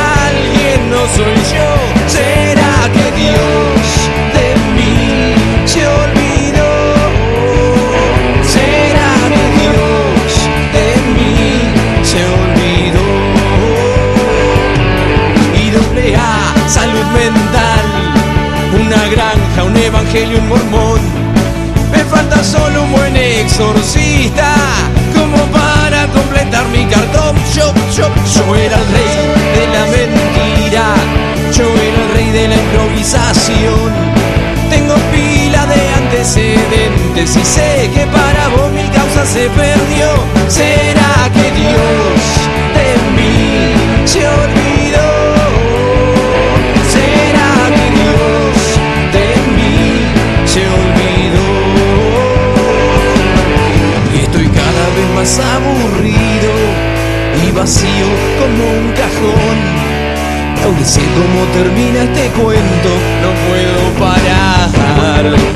y 37.34 37.44
sé 37.44 37.90
que 37.92 38.06
para 38.06 38.48
vos 38.54 38.70
mi 38.70 38.88
causa 38.88 39.26
se 39.26 39.48
perdió. 39.50 40.08
¿Será 40.46 41.28
que 41.34 41.50
Dios 41.58 42.18
de 42.76 42.88
mí 43.16 43.74
se 44.04 44.20
olvidó? 44.28 45.10
¿Será 46.94 47.50
que 47.74 47.86
Dios 47.98 48.54
de 49.16 49.26
mí 49.56 49.76
se 50.44 50.62
olvidó? 50.78 51.48
Y 54.14 54.18
estoy 54.22 54.46
cada 54.46 54.86
vez 54.94 55.08
más 55.16 55.40
aburrido 55.40 56.52
y 57.44 57.50
vacío 57.50 58.08
como 58.38 58.62
un 58.78 58.92
cajón. 58.92 59.58
Aunque 60.64 60.84
sé 60.84 61.00
cómo 61.00 61.44
termina 61.52 62.04
este 62.04 62.28
cuento, 62.40 62.90
no 63.22 63.30
puedo 63.48 63.80
parar. 63.98 65.55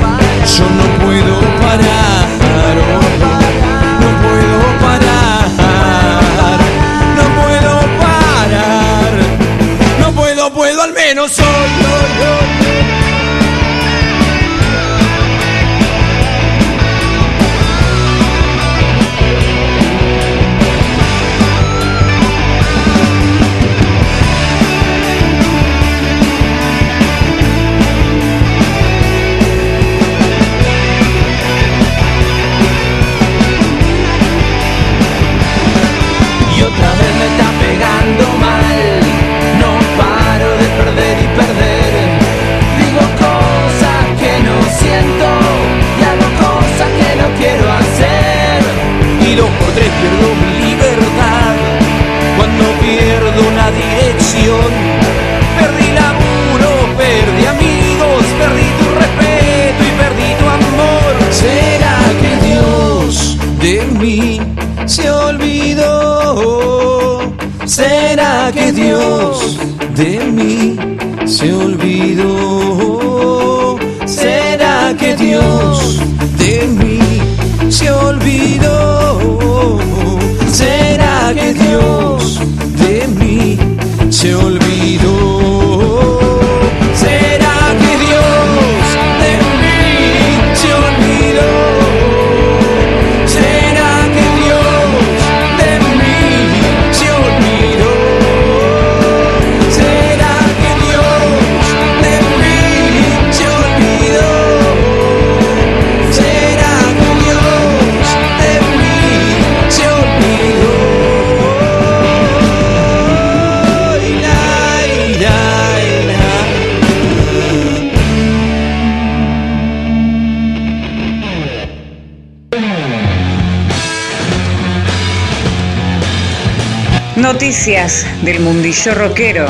Noticias 127.21 128.03
del 128.23 128.39
mundillo 128.39 128.95
rockero. 128.95 129.45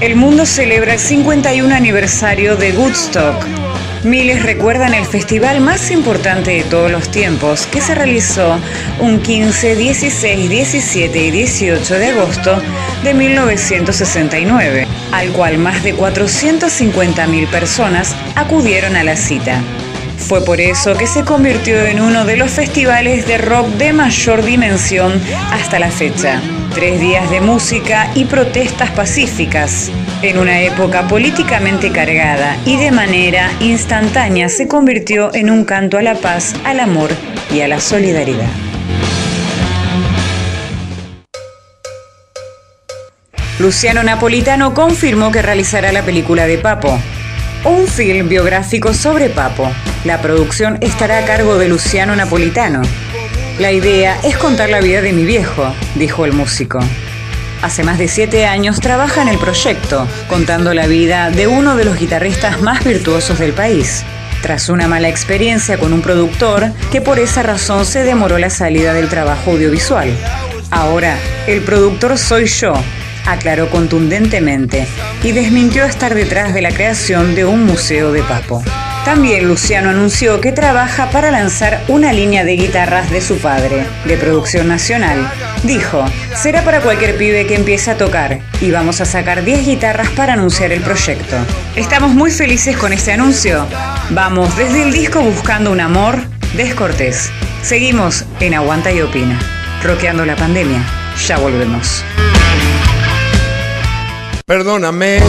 El 0.00 0.14
mundo 0.14 0.46
celebra 0.46 0.92
el 0.92 1.00
51 1.00 1.74
aniversario 1.74 2.54
de 2.54 2.70
Woodstock. 2.70 3.44
Miles 4.04 4.44
recuerdan 4.44 4.94
el 4.94 5.04
festival 5.04 5.60
más 5.60 5.90
importante 5.90 6.52
de 6.52 6.62
todos 6.62 6.92
los 6.92 7.10
tiempos 7.10 7.66
que 7.66 7.80
se 7.80 7.96
realizó 7.96 8.60
un 9.00 9.18
15, 9.18 9.74
16, 9.74 10.48
17 10.48 11.18
y 11.18 11.30
18 11.32 11.94
de 11.98 12.06
agosto 12.06 12.62
de 13.02 13.12
1969, 13.12 14.86
al 15.10 15.32
cual 15.32 15.58
más 15.58 15.82
de 15.82 15.96
450.000 15.96 17.48
personas 17.48 18.14
acudieron 18.36 18.94
a 18.94 19.02
la 19.02 19.16
cita. 19.16 19.60
Fue 20.28 20.42
por 20.42 20.58
eso 20.58 20.94
que 20.94 21.06
se 21.06 21.22
convirtió 21.22 21.84
en 21.84 22.00
uno 22.00 22.24
de 22.24 22.38
los 22.38 22.50
festivales 22.50 23.26
de 23.26 23.36
rock 23.36 23.68
de 23.76 23.92
mayor 23.92 24.42
dimensión 24.42 25.12
hasta 25.52 25.78
la 25.78 25.90
fecha. 25.90 26.40
Tres 26.74 26.98
días 26.98 27.30
de 27.30 27.42
música 27.42 28.10
y 28.14 28.24
protestas 28.24 28.90
pacíficas. 28.90 29.90
En 30.22 30.38
una 30.38 30.62
época 30.62 31.06
políticamente 31.08 31.92
cargada 31.92 32.56
y 32.64 32.78
de 32.78 32.90
manera 32.90 33.50
instantánea 33.60 34.48
se 34.48 34.66
convirtió 34.66 35.32
en 35.34 35.50
un 35.50 35.66
canto 35.66 35.98
a 35.98 36.02
la 36.02 36.14
paz, 36.14 36.54
al 36.64 36.80
amor 36.80 37.10
y 37.52 37.60
a 37.60 37.68
la 37.68 37.78
solidaridad. 37.78 38.48
Luciano 43.58 44.02
Napolitano 44.02 44.72
confirmó 44.72 45.30
que 45.30 45.42
realizará 45.42 45.92
la 45.92 46.02
película 46.02 46.46
de 46.46 46.56
Papo, 46.56 46.98
un 47.64 47.86
film 47.86 48.30
biográfico 48.30 48.94
sobre 48.94 49.28
Papo. 49.28 49.70
La 50.04 50.20
producción 50.20 50.76
estará 50.82 51.16
a 51.16 51.24
cargo 51.24 51.56
de 51.56 51.66
Luciano 51.66 52.14
Napolitano. 52.14 52.82
La 53.58 53.72
idea 53.72 54.18
es 54.22 54.36
contar 54.36 54.68
la 54.68 54.82
vida 54.82 55.00
de 55.00 55.14
mi 55.14 55.24
viejo, 55.24 55.72
dijo 55.94 56.26
el 56.26 56.34
músico. 56.34 56.78
Hace 57.62 57.84
más 57.84 57.96
de 57.96 58.06
siete 58.06 58.44
años 58.44 58.80
trabaja 58.80 59.22
en 59.22 59.28
el 59.28 59.38
proyecto, 59.38 60.06
contando 60.28 60.74
la 60.74 60.86
vida 60.86 61.30
de 61.30 61.46
uno 61.46 61.74
de 61.76 61.86
los 61.86 61.98
guitarristas 61.98 62.60
más 62.60 62.84
virtuosos 62.84 63.38
del 63.38 63.54
país. 63.54 64.04
Tras 64.42 64.68
una 64.68 64.88
mala 64.88 65.08
experiencia 65.08 65.78
con 65.78 65.94
un 65.94 66.02
productor 66.02 66.70
que 66.92 67.00
por 67.00 67.18
esa 67.18 67.42
razón 67.42 67.86
se 67.86 68.04
demoró 68.04 68.36
la 68.36 68.50
salida 68.50 68.92
del 68.92 69.08
trabajo 69.08 69.52
audiovisual. 69.52 70.14
Ahora, 70.70 71.16
el 71.46 71.62
productor 71.62 72.18
soy 72.18 72.44
yo, 72.44 72.74
aclaró 73.24 73.70
contundentemente 73.70 74.86
y 75.22 75.32
desmintió 75.32 75.86
estar 75.86 76.14
detrás 76.14 76.52
de 76.52 76.60
la 76.60 76.72
creación 76.72 77.34
de 77.34 77.46
un 77.46 77.64
museo 77.64 78.12
de 78.12 78.22
Papo. 78.22 78.62
También 79.04 79.46
Luciano 79.46 79.90
anunció 79.90 80.40
que 80.40 80.50
trabaja 80.50 81.10
para 81.10 81.30
lanzar 81.30 81.84
una 81.88 82.12
línea 82.12 82.42
de 82.42 82.56
guitarras 82.56 83.10
de 83.10 83.20
su 83.20 83.36
padre, 83.36 83.84
de 84.06 84.16
producción 84.16 84.66
nacional. 84.66 85.30
Dijo, 85.62 86.04
será 86.34 86.64
para 86.64 86.80
cualquier 86.80 87.16
pibe 87.18 87.46
que 87.46 87.54
empiece 87.54 87.90
a 87.90 87.98
tocar 87.98 88.40
y 88.62 88.70
vamos 88.70 89.02
a 89.02 89.04
sacar 89.04 89.44
10 89.44 89.66
guitarras 89.66 90.08
para 90.10 90.32
anunciar 90.32 90.72
el 90.72 90.80
proyecto. 90.80 91.36
Estamos 91.76 92.12
muy 92.14 92.30
felices 92.30 92.78
con 92.78 92.94
este 92.94 93.12
anuncio. 93.12 93.66
Vamos 94.10 94.56
desde 94.56 94.82
el 94.82 94.92
disco 94.92 95.20
buscando 95.20 95.70
un 95.70 95.80
amor 95.80 96.18
descortés. 96.54 97.30
Seguimos 97.62 98.24
en 98.40 98.54
Aguanta 98.54 98.90
y 98.90 99.02
Opina, 99.02 99.38
roqueando 99.82 100.24
la 100.24 100.36
pandemia. 100.36 100.82
Ya 101.26 101.36
volvemos. 101.36 102.02
Perdóname 104.46 105.20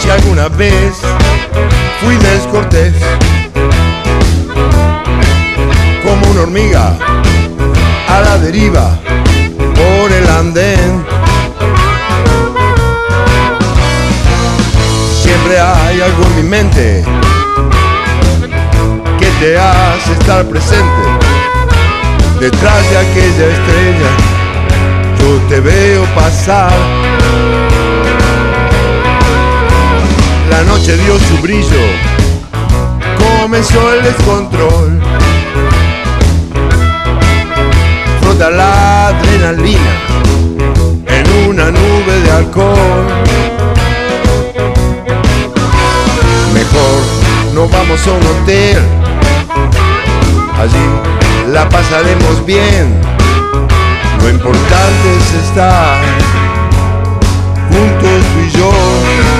si 0.00 0.10
alguna 0.10 0.48
vez 0.48 0.94
fui 2.04 2.16
descortés, 2.16 2.94
como 6.04 6.30
una 6.30 6.42
hormiga 6.42 6.96
a 8.08 8.20
la 8.20 8.38
deriva 8.38 8.98
por 9.74 10.12
el 10.12 10.28
andén. 10.28 11.04
Siempre 15.22 15.58
hay 15.58 16.00
algo 16.00 16.22
en 16.26 16.36
mi 16.36 16.42
mente 16.42 17.04
te 19.40 19.58
hace 19.58 20.12
estar 20.12 20.44
presente 20.46 21.02
detrás 22.40 22.90
de 22.90 22.98
aquella 22.98 23.46
estrella. 23.56 24.10
Yo 25.18 25.38
te 25.48 25.60
veo 25.60 26.04
pasar. 26.14 26.72
La 30.50 30.62
noche 30.62 30.96
dio 30.96 31.18
su 31.18 31.38
brillo, 31.42 31.80
comenzó 33.18 33.92
el 33.94 34.02
descontrol. 34.04 35.00
Frota 38.20 38.50
la 38.50 39.08
adrenalina 39.08 39.92
en 41.06 41.48
una 41.48 41.70
nube 41.70 42.20
de 42.24 42.30
alcohol. 42.30 43.06
Mejor 46.52 47.02
no 47.54 47.68
vamos 47.68 48.06
a 48.06 48.12
un 48.12 48.26
hotel, 48.26 48.82
allí 50.58 51.52
la 51.52 51.68
pasaremos 51.68 52.44
bien. 52.46 52.94
Lo 54.20 54.30
importante 54.30 55.16
es 55.18 55.46
estar 55.46 55.96
juntos 57.68 58.22
tú 58.32 58.40
y 58.40 58.58
yo. 58.58 59.33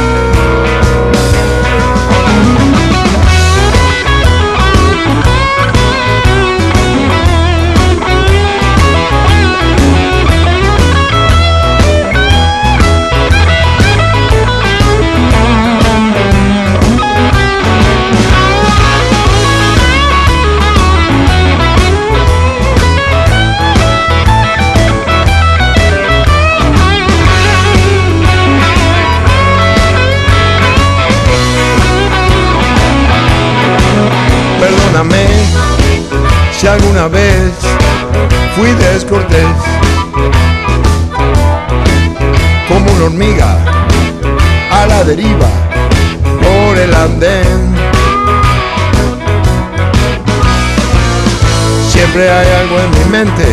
Hay 52.34 52.48
algo 52.60 52.80
en 52.80 52.90
mi 52.90 53.04
mente 53.10 53.44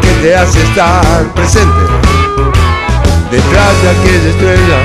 que 0.00 0.10
te 0.22 0.34
hace 0.34 0.62
estar 0.62 1.22
presente 1.34 1.82
detrás 3.30 3.82
de 3.82 3.90
aquella 3.90 4.28
estrella. 4.30 4.78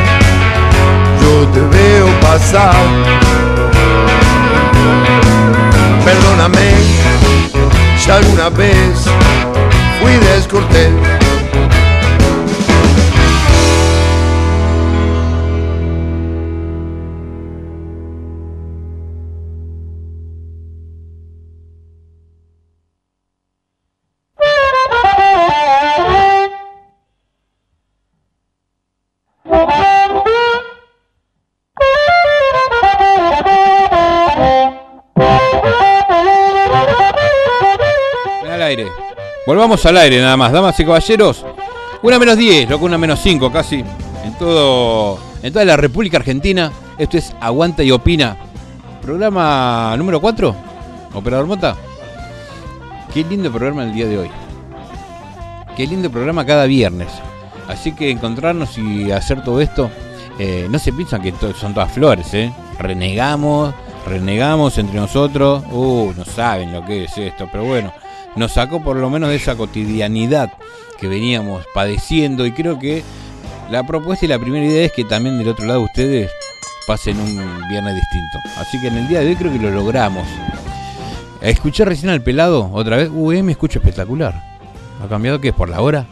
Yo 1.22 1.48
te 1.48 1.60
veo 1.60 2.08
pasar 2.22 2.76
Perdóname 6.06 6.72
si 7.98 8.12
alguna 8.12 8.50
vez 8.50 9.06
fui 10.00 10.14
descortés. 10.14 11.17
Volvamos 39.46 39.86
al 39.86 39.98
aire 39.98 40.20
nada 40.20 40.36
más, 40.36 40.52
damas 40.52 40.78
y 40.80 40.84
caballeros. 40.84 41.46
Una 42.02 42.20
menos 42.20 42.38
10, 42.38 42.70
loco, 42.70 42.86
una 42.86 42.98
menos 42.98 43.20
5 43.22 43.52
casi. 43.52 43.84
En 44.24 44.34
todo. 44.38 45.20
En 45.42 45.54
toda 45.54 45.64
la 45.66 45.78
República 45.78 46.18
Argentina. 46.18 46.72
Esto 46.98 47.18
es 47.18 47.34
Aguanta 47.40 47.84
y 47.84 47.92
Opina. 47.92 48.36
Programa 49.02 49.96
número 49.98 50.20
4. 50.20 50.56
Operador 51.14 51.46
Mota. 51.48 51.76
Qué 53.14 53.24
lindo 53.24 53.50
programa 53.52 53.84
el 53.84 53.94
día 53.94 54.06
de 54.08 54.18
hoy. 54.18 54.30
Qué 55.76 55.88
lindo 55.88 56.10
programa 56.12 56.46
cada 56.46 56.66
viernes. 56.66 57.08
Así 57.68 57.94
que 57.94 58.10
encontrarnos 58.12 58.78
y 58.78 59.12
hacer 59.12 59.44
todo 59.44 59.62
esto. 59.62 59.90
eh, 60.40 60.68
no 60.70 60.78
se 60.78 60.92
piensan 60.92 61.22
que 61.22 61.34
son 61.60 61.74
todas 61.74 61.92
flores, 61.92 62.34
¿eh? 62.34 62.52
Renegamos, 62.80 63.74
renegamos 64.06 64.78
entre 64.78 65.00
nosotros. 65.00 65.64
Uh, 65.72 66.14
no 66.16 66.26
saben 66.26 66.74
lo 66.74 66.86
que 66.86 67.06
es 67.06 67.18
esto, 67.18 67.48
pero 67.52 67.64
bueno, 67.64 67.92
nos 68.38 68.54
sacó 68.54 68.82
por 68.82 68.96
lo 68.98 69.10
menos 69.10 69.30
de 69.30 69.36
esa 69.36 69.56
cotidianidad 69.56 70.54
que 71.00 71.08
veníamos 71.08 71.66
padeciendo 71.74 72.46
y 72.46 72.52
creo 72.52 72.80
que 72.80 73.04
la 73.70 73.86
propuesta 73.86 74.26
y 74.26 74.30
la 74.30 74.40
primera 74.40 74.66
idea 74.66 74.86
es 74.86 74.92
que 74.94 75.04
también 75.04 75.38
del 75.38 75.50
otro 75.50 75.66
lado 75.66 75.82
ustedes 75.82 76.32
pasen 76.88 77.20
un 77.20 77.68
viernes 77.70 77.96
distinto. 77.96 78.40
Así 78.58 78.80
que 78.80 78.88
en 78.88 78.98
el 78.98 79.08
día 79.08 79.20
de 79.20 79.28
hoy 79.28 79.36
creo 79.36 79.52
que 79.52 79.60
lo 79.60 79.72
logramos. 79.72 80.26
Escuché 81.42 81.84
recién 81.86 82.10
al 82.10 82.22
pelado 82.22 82.70
otra 82.74 82.98
vez. 82.98 83.10
Uy, 83.14 83.44
me 83.44 83.52
escucho 83.52 83.80
espectacular. 83.80 84.42
¿Ha 85.04 85.08
cambiado 85.08 85.42
qué? 85.42 85.52
¿Por 85.54 85.70
la 85.70 85.82
hora? 85.82 86.08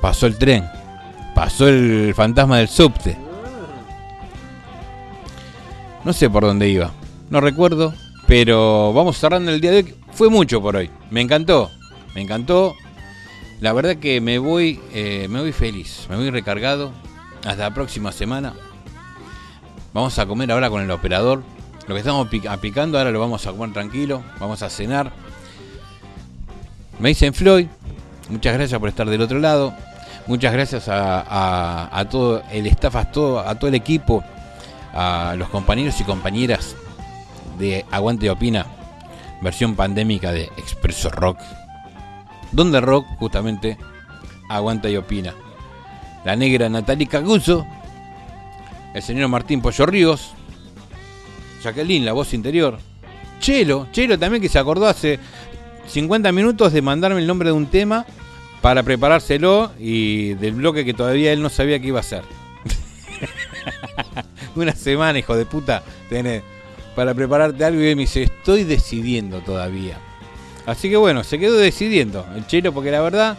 Pasó 0.00 0.26
el 0.26 0.36
tren. 0.36 0.64
Pasó 1.34 1.68
el 1.68 2.12
fantasma 2.14 2.58
del 2.58 2.68
subte. 2.68 3.16
No 6.04 6.12
sé 6.12 6.28
por 6.28 6.42
dónde 6.42 6.68
iba. 6.68 6.90
No 7.30 7.40
recuerdo. 7.40 7.94
Pero 8.26 8.92
vamos 8.92 9.18
cerrando 9.18 9.50
el 9.50 9.60
día 9.60 9.70
de 9.70 9.76
hoy. 9.78 9.94
Fue 10.12 10.28
mucho 10.28 10.60
por 10.60 10.76
hoy. 10.76 10.90
Me 11.10 11.20
encantó. 11.20 11.70
Me 12.14 12.20
encantó. 12.22 12.74
La 13.60 13.72
verdad 13.72 13.96
que 13.96 14.20
me 14.20 14.38
voy, 14.38 14.80
eh, 14.92 15.26
me 15.30 15.40
voy 15.40 15.52
feliz. 15.52 16.06
Me 16.10 16.16
voy 16.16 16.30
recargado. 16.30 16.92
Hasta 17.44 17.62
la 17.64 17.74
próxima 17.74 18.12
semana. 18.12 18.54
Vamos 19.92 20.18
a 20.18 20.26
comer 20.26 20.50
ahora 20.52 20.70
con 20.70 20.82
el 20.82 20.90
operador. 20.90 21.42
Lo 21.86 21.94
que 21.94 22.00
estamos 22.00 22.28
aplicando 22.48 22.98
ahora 22.98 23.10
lo 23.10 23.20
vamos 23.20 23.46
a 23.46 23.52
comer 23.52 23.72
tranquilo. 23.72 24.22
Vamos 24.38 24.62
a 24.62 24.70
cenar. 24.70 25.12
Me 26.98 27.08
dicen 27.10 27.34
Floyd. 27.34 27.66
Muchas 28.28 28.54
gracias 28.54 28.78
por 28.78 28.88
estar 28.88 29.08
del 29.08 29.20
otro 29.20 29.38
lado. 29.38 29.74
Muchas 30.26 30.52
gracias 30.52 30.88
a, 30.88 31.20
a- 31.20 31.98
a 31.98 32.08
todo 32.08 32.42
el 32.52 32.66
staff, 32.68 32.94
a 32.94 33.04
todo, 33.10 33.40
a 33.40 33.56
todo 33.56 33.66
el 33.68 33.74
equipo, 33.74 34.22
a 34.94 35.34
los 35.36 35.48
compañeros 35.48 36.00
y 36.00 36.04
compañeras 36.04 36.76
de 37.58 37.84
Aguante 37.90 38.26
y 38.26 38.28
Opina, 38.28 38.64
versión 39.42 39.74
pandémica 39.74 40.32
de 40.32 40.44
Expreso 40.56 41.10
Rock. 41.10 41.38
Donde 42.52 42.80
rock 42.80 43.06
justamente 43.18 43.76
aguanta 44.48 44.88
y 44.88 44.96
opina. 44.96 45.34
La 46.24 46.36
negra 46.36 46.68
Natalie 46.68 47.08
Caguso, 47.08 47.66
el 48.94 49.02
señor 49.02 49.28
Martín 49.28 49.60
Pollo 49.60 49.86
Ríos, 49.86 50.32
Jacqueline, 51.62 52.04
la 52.04 52.12
voz 52.12 52.32
interior, 52.34 52.78
Chelo, 53.40 53.88
Chelo 53.90 54.18
también 54.18 54.40
que 54.42 54.48
se 54.48 54.58
acordó 54.58 54.86
hace 54.86 55.18
50 55.88 56.30
minutos 56.32 56.72
de 56.72 56.82
mandarme 56.82 57.20
el 57.20 57.26
nombre 57.26 57.48
de 57.48 57.52
un 57.52 57.66
tema 57.66 58.06
para 58.60 58.82
preparárselo 58.84 59.72
y 59.78 60.34
del 60.34 60.54
bloque 60.54 60.84
que 60.84 60.94
todavía 60.94 61.32
él 61.32 61.42
no 61.42 61.50
sabía 61.50 61.80
que 61.80 61.88
iba 61.88 61.98
a 61.98 62.02
hacer. 62.02 62.22
Una 64.54 64.74
semana, 64.74 65.18
hijo 65.18 65.36
de 65.36 65.46
puta, 65.46 65.82
tenés 66.08 66.42
para 66.94 67.14
prepararte 67.14 67.64
algo 67.64 67.80
y 67.80 67.94
me 67.94 68.02
dice, 68.02 68.22
estoy 68.24 68.64
decidiendo 68.64 69.40
todavía. 69.40 69.98
Así 70.66 70.88
que 70.90 70.96
bueno, 70.96 71.24
se 71.24 71.38
quedó 71.38 71.56
decidiendo 71.56 72.26
el 72.36 72.46
chelo 72.46 72.72
porque 72.72 72.90
la 72.90 73.00
verdad, 73.00 73.36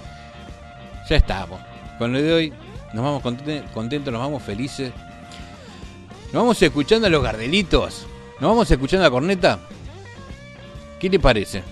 ya 1.10 1.16
estamos. 1.16 1.62
Con 1.98 2.12
lo 2.12 2.22
de 2.22 2.34
hoy, 2.34 2.54
nos 2.94 3.04
vamos 3.04 3.24
conten- 3.24 3.64
contentos, 3.72 4.12
nos 4.12 4.22
vamos 4.22 4.44
felices. 4.44 4.92
Nos 6.34 6.42
vamos 6.42 6.62
escuchando 6.62 7.08
a 7.08 7.10
los 7.10 7.24
gardelitos. 7.24 8.08
Nos 8.40 8.50
vamos 8.50 8.70
escuchando 8.70 9.06
a 9.06 9.12
Corneta. 9.12 9.60
¿Qué 11.00 11.10
le 11.10 11.20
parece? 11.20 11.64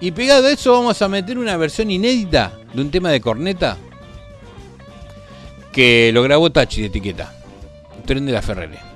Y 0.00 0.10
pegado 0.12 0.46
a 0.46 0.50
eso 0.50 0.72
vamos 0.72 1.00
a 1.02 1.08
meter 1.08 1.38
una 1.38 1.56
versión 1.56 1.90
inédita 1.90 2.52
de 2.72 2.80
un 2.80 2.90
tema 2.90 3.10
de 3.10 3.20
Corneta 3.20 3.76
que 5.72 6.10
lo 6.12 6.22
grabó 6.22 6.50
Tachi 6.50 6.82
de 6.82 6.86
etiqueta. 6.88 7.32
Tren 8.06 8.26
de 8.26 8.32
la 8.32 8.42
Ferrere. 8.42 8.91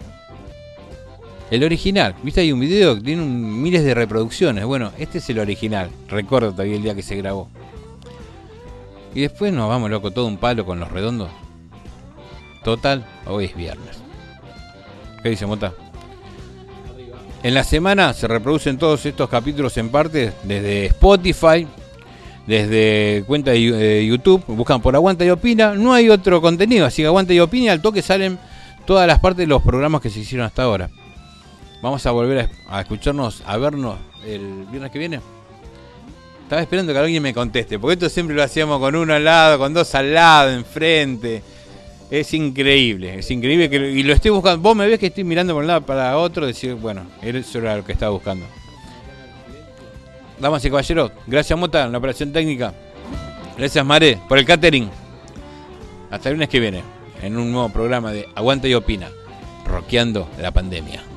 El 1.51 1.63
original, 1.63 2.17
viste 2.25 2.41
hay 2.41 2.51
un 2.51 2.59
video 2.59 2.97
que 2.97 3.03
tiene 3.03 3.25
miles 3.25 3.85
de 3.85 3.95
reproducciones. 3.95 4.65
Bueno, 4.65 4.91
este 4.99 5.19
es 5.19 5.31
el 5.31 5.39
original. 5.39 5.91
Recuerdo 6.09 6.51
todavía 6.51 6.75
el 6.75 6.83
día 6.83 6.95
que 6.95 7.03
se 7.03 7.17
grabó. 7.17 7.49
Y 9.15 9.21
después 9.21 9.53
nos 9.53 9.69
vamos 9.69 9.89
loco, 9.89 10.11
todo 10.11 10.27
un 10.27 10.39
palo 10.39 10.67
con 10.67 10.81
los 10.81 10.91
redondos. 10.91 11.31
Total, 12.65 13.07
hoy 13.27 13.45
es 13.45 13.57
viernes. 13.57 13.97
¿Qué 15.23 15.31
dice 15.31 15.47
Mota? 15.47 15.73
En 17.45 17.55
la 17.55 17.63
semana 17.63 18.13
se 18.13 18.27
reproducen 18.27 18.77
todos 18.77 19.07
estos 19.07 19.31
capítulos 19.31 19.77
en 19.77 19.91
parte 19.91 20.33
desde 20.43 20.87
Spotify, 20.87 21.65
desde 22.45 23.23
cuenta 23.25 23.53
de 23.53 23.71
de 23.71 24.07
YouTube, 24.07 24.43
buscan 24.49 24.83
por 24.83 24.97
Aguanta 24.97 25.25
y 25.25 25.31
Opina, 25.31 25.75
no 25.75 25.93
hay 25.93 26.09
otro 26.09 26.41
contenido, 26.43 26.87
así 26.87 27.03
que 27.03 27.07
Aguanta 27.07 27.33
y 27.33 27.39
Opina 27.39 27.71
al 27.71 27.81
toque 27.81 28.03
salen 28.03 28.37
todas 28.85 29.07
las 29.07 29.21
partes 29.21 29.39
de 29.39 29.47
los 29.47 29.63
programas 29.63 30.01
que 30.01 30.11
se 30.11 30.21
hicieron 30.21 30.45
hasta 30.45 30.65
ahora. 30.65 30.91
Vamos 31.83 32.05
a 32.07 32.11
volver 32.11 32.49
a, 32.69 32.81
escucharnos, 32.81 33.43
a 33.47 33.57
vernos 33.59 33.99
el 34.25 34.67
viernes 34.71 34.91
que 34.91 34.99
viene. 34.99 35.21
Estaba 36.43 36.63
esperando 36.63 36.93
que 36.93 36.99
alguien 36.99 37.23
me 37.23 37.35
conteste, 37.35 37.79
porque 37.79 37.95
esto 37.95 38.09
siempre 38.09 38.35
lo 38.35 38.43
hacíamos 38.43 38.79
con 38.79 38.95
uno 38.95 39.13
al 39.13 39.25
lado, 39.25 39.59
con 39.59 39.75
dos 39.75 39.95
al 39.95 40.15
lado, 40.15 40.53
enfrente. 40.53 41.43
Es 42.11 42.33
increíble, 42.35 43.19
es 43.19 43.31
increíble 43.33 43.69
que 43.69 43.77
y 43.77 44.03
lo 44.05 44.15
estoy 44.15 44.31
buscando. 44.31 44.63
Vos 44.63 44.77
me 44.77 44.87
ves 44.87 44.99
que 44.99 45.07
estoy 45.07 45.25
mirando 45.25 45.55
por 45.55 45.63
un 45.63 45.67
lado 45.67 45.83
para 45.83 46.17
otro, 46.19 46.47
decir, 46.47 46.75
bueno, 46.75 47.03
eso 47.21 47.59
era 47.59 47.77
lo 47.77 47.85
que 47.85 47.93
estaba 47.93 48.13
buscando. 48.13 48.47
Damas 50.39 50.65
y 50.65 50.71
caballeros, 50.71 51.13
gracias 51.27 51.59
Mota 51.59 51.85
en 51.85 51.93
la 51.93 51.99
operación 51.99 52.33
técnica. 52.33 52.73
Gracias 53.59 53.85
Mare 53.85 54.19
por 54.29 54.39
el 54.39 54.45
catering. 54.45 54.89
Hasta 56.11 56.29
el 56.29 56.37
lunes 56.37 56.49
que 56.49 56.61
viene, 56.61 56.85
en 57.23 57.37
un 57.37 57.51
nuevo 57.51 57.69
programa 57.71 58.13
de 58.13 58.29
Aguanta 58.37 58.69
y 58.69 58.75
Opina, 58.75 59.11
roqueando 59.67 60.29
la 60.39 60.53
pandemia. 60.53 61.16